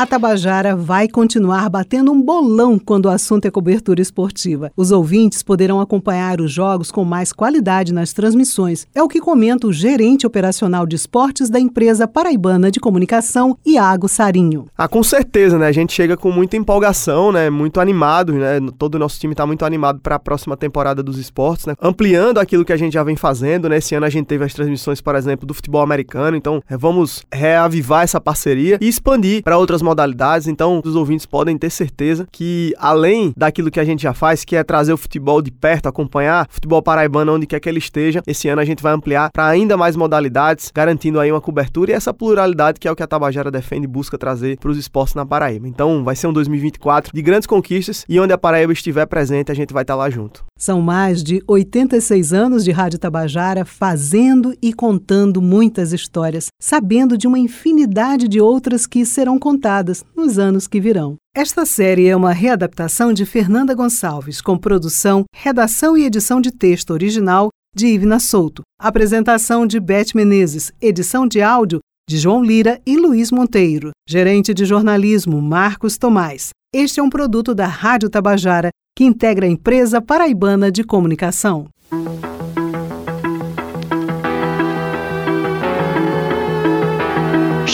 a 0.00 0.06
Tabajara 0.06 0.74
vai 0.74 1.06
continuar 1.06 1.68
batendo 1.68 2.10
um 2.10 2.22
bolão 2.22 2.78
quando 2.78 3.04
o 3.04 3.10
assunto 3.10 3.44
é 3.44 3.50
cobertura 3.50 4.00
esportiva. 4.00 4.72
Os 4.74 4.90
ouvintes 4.90 5.42
poderão 5.42 5.78
acompanhar 5.78 6.40
os 6.40 6.50
jogos 6.50 6.90
com 6.90 7.04
mais 7.04 7.34
qualidade 7.34 7.92
nas 7.92 8.14
transmissões. 8.14 8.86
É 8.94 9.02
o 9.02 9.08
que 9.08 9.20
comenta 9.20 9.66
o 9.66 9.72
gerente 9.74 10.26
operacional 10.26 10.86
de 10.86 10.96
esportes 10.96 11.50
da 11.50 11.60
empresa 11.60 12.08
paraibana 12.08 12.70
de 12.70 12.80
comunicação, 12.80 13.58
Iago 13.66 14.08
Sarinho. 14.08 14.68
Ah, 14.74 14.88
com 14.88 15.02
certeza, 15.02 15.58
né? 15.58 15.66
A 15.66 15.72
gente 15.72 15.92
chega 15.92 16.16
com 16.16 16.32
muita 16.32 16.56
empolgação, 16.56 17.30
né? 17.30 17.50
Muito 17.50 17.78
animado, 17.78 18.32
né? 18.32 18.58
Todo 18.78 18.94
o 18.94 18.98
nosso 18.98 19.20
time 19.20 19.34
está 19.34 19.46
muito 19.46 19.66
animado 19.66 20.00
para 20.00 20.14
a 20.14 20.18
próxima 20.18 20.56
temporada 20.56 21.02
dos 21.02 21.18
esportes, 21.18 21.66
né? 21.66 21.74
Ampliando 21.78 22.38
aquilo 22.38 22.64
que 22.64 22.72
a 22.72 22.76
gente 22.78 22.94
já 22.94 23.02
vem 23.04 23.16
fazendo, 23.16 23.68
né? 23.68 23.76
Esse 23.76 23.94
ano 23.94 24.06
a 24.06 24.10
gente 24.10 24.24
teve 24.24 24.46
as 24.46 24.54
transmissões, 24.54 25.02
por 25.02 25.14
exemplo, 25.14 25.46
do 25.46 25.52
futebol 25.52 25.82
americano, 25.82 26.38
então 26.38 26.62
é, 26.70 26.74
vamos 26.74 27.22
reavivar 27.30 28.02
essa 28.02 28.18
parceria 28.18 28.78
e 28.80 28.88
expandir 28.88 29.42
para 29.42 29.58
outras 29.58 29.82
modalidades, 29.90 30.46
então 30.46 30.80
os 30.84 30.94
ouvintes 30.94 31.26
podem 31.26 31.58
ter 31.58 31.70
certeza 31.70 32.26
que 32.30 32.72
além 32.78 33.32
daquilo 33.36 33.70
que 33.70 33.80
a 33.80 33.84
gente 33.84 34.02
já 34.02 34.14
faz, 34.14 34.44
que 34.44 34.54
é 34.54 34.62
trazer 34.62 34.92
o 34.92 34.96
futebol 34.96 35.42
de 35.42 35.50
perto, 35.50 35.88
acompanhar 35.88 36.46
o 36.48 36.54
futebol 36.54 36.82
paraibano 36.82 37.34
onde 37.34 37.46
quer 37.46 37.58
que 37.58 37.68
ele 37.68 37.78
esteja, 37.78 38.22
esse 38.26 38.48
ano 38.48 38.60
a 38.60 38.64
gente 38.64 38.82
vai 38.82 38.92
ampliar 38.92 39.30
para 39.32 39.46
ainda 39.46 39.76
mais 39.76 39.96
modalidades, 39.96 40.70
garantindo 40.72 41.18
aí 41.18 41.30
uma 41.30 41.40
cobertura 41.40 41.90
e 41.90 41.94
essa 41.94 42.14
pluralidade 42.14 42.78
que 42.78 42.86
é 42.86 42.92
o 42.92 42.96
que 42.96 43.02
a 43.02 43.06
Tabajara 43.06 43.50
defende 43.50 43.84
e 43.84 43.88
busca 43.88 44.16
trazer 44.16 44.58
para 44.58 44.70
os 44.70 44.78
esportes 44.78 45.14
na 45.14 45.26
Paraíba. 45.26 45.66
Então 45.66 46.04
vai 46.04 46.14
ser 46.14 46.28
um 46.28 46.32
2024 46.32 47.12
de 47.12 47.22
grandes 47.22 47.46
conquistas 47.46 48.04
e 48.08 48.20
onde 48.20 48.32
a 48.32 48.38
Paraíba 48.38 48.72
estiver 48.72 49.06
presente, 49.06 49.50
a 49.50 49.54
gente 49.54 49.72
vai 49.72 49.82
estar 49.82 49.96
lá 49.96 50.08
junto. 50.08 50.44
São 50.56 50.80
mais 50.80 51.22
de 51.22 51.42
86 51.48 52.32
anos 52.32 52.64
de 52.64 52.70
Rádio 52.70 52.98
Tabajara 52.98 53.64
fazendo 53.64 54.54
e 54.62 54.72
contando 54.72 55.40
muitas 55.40 55.92
histórias, 55.92 56.48
sabendo 56.60 57.16
de 57.16 57.26
uma 57.26 57.38
infinidade 57.38 58.28
de 58.28 58.40
outras 58.40 58.86
que 58.86 59.04
serão 59.06 59.38
contadas 59.38 59.79
nos 60.16 60.38
anos 60.38 60.66
que 60.66 60.80
virão. 60.80 61.16
Esta 61.34 61.64
série 61.64 62.08
é 62.08 62.16
uma 62.16 62.32
readaptação 62.32 63.12
de 63.12 63.24
Fernanda 63.24 63.74
Gonçalves, 63.74 64.40
com 64.40 64.56
produção, 64.56 65.24
redação 65.34 65.96
e 65.96 66.04
edição 66.04 66.40
de 66.40 66.50
texto 66.50 66.90
original 66.90 67.48
de 67.74 67.86
Ivna 67.86 68.18
Souto, 68.18 68.62
apresentação 68.78 69.66
de 69.66 69.78
Beth 69.78 70.14
Menezes, 70.14 70.72
edição 70.80 71.26
de 71.26 71.40
áudio 71.40 71.80
de 72.08 72.18
João 72.18 72.42
Lira 72.42 72.80
e 72.84 72.96
Luiz 72.96 73.30
Monteiro, 73.30 73.90
gerente 74.08 74.52
de 74.52 74.64
jornalismo 74.64 75.40
Marcos 75.40 75.96
Tomás. 75.96 76.50
Este 76.74 76.98
é 76.98 77.02
um 77.02 77.10
produto 77.10 77.54
da 77.54 77.66
Rádio 77.66 78.10
Tabajara 78.10 78.70
que 78.96 79.04
integra 79.04 79.46
a 79.46 79.48
empresa 79.48 80.02
paraibana 80.02 80.70
de 80.70 80.82
comunicação. 80.82 81.68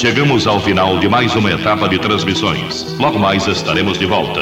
Chegamos 0.06 0.46
ao 0.46 0.60
final 0.60 1.00
de 1.00 1.08
mais 1.08 1.34
uma 1.34 1.50
etapa 1.50 1.88
de 1.88 1.98
transmissões. 1.98 2.94
Logo 2.96 3.18
mais 3.18 3.44
estaremos 3.48 3.98
de 3.98 4.06
volta. 4.06 4.40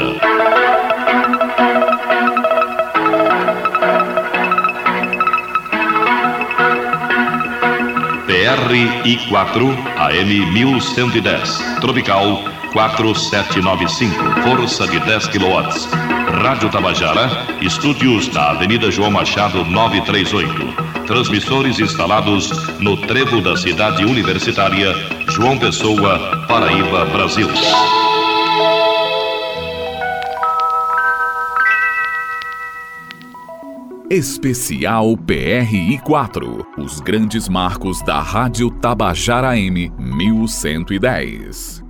PRI4 8.27 9.75
AM 9.97 10.51
1110, 10.51 11.79
Tropical 11.81 12.43
4795, 12.71 14.41
força 14.43 14.85
de 14.85 14.99
10 14.99 15.27
kW. 15.29 16.15
Rádio 16.43 16.69
Tabajara, 16.69 17.27
estúdios 17.61 18.31
na 18.31 18.51
Avenida 18.51 18.91
João 18.91 19.09
Machado 19.09 19.65
938. 19.65 21.05
Transmissores 21.07 21.79
instalados 21.79 22.51
no 22.79 22.97
trevo 22.97 23.41
da 23.41 23.55
cidade 23.55 24.05
universitária, 24.05 24.93
João 25.35 25.59
Pessoa, 25.59 26.47
Paraíba, 26.47 27.03
Brasil. 27.07 27.49
Especial 34.09 35.17
PRI 35.17 35.99
4 36.05 36.65
Os 36.77 37.01
grandes 37.01 37.49
marcos 37.49 38.01
da 38.03 38.21
Rádio 38.21 38.71
Tabajara 38.71 39.59
M 39.59 39.91
1110. 39.99 41.84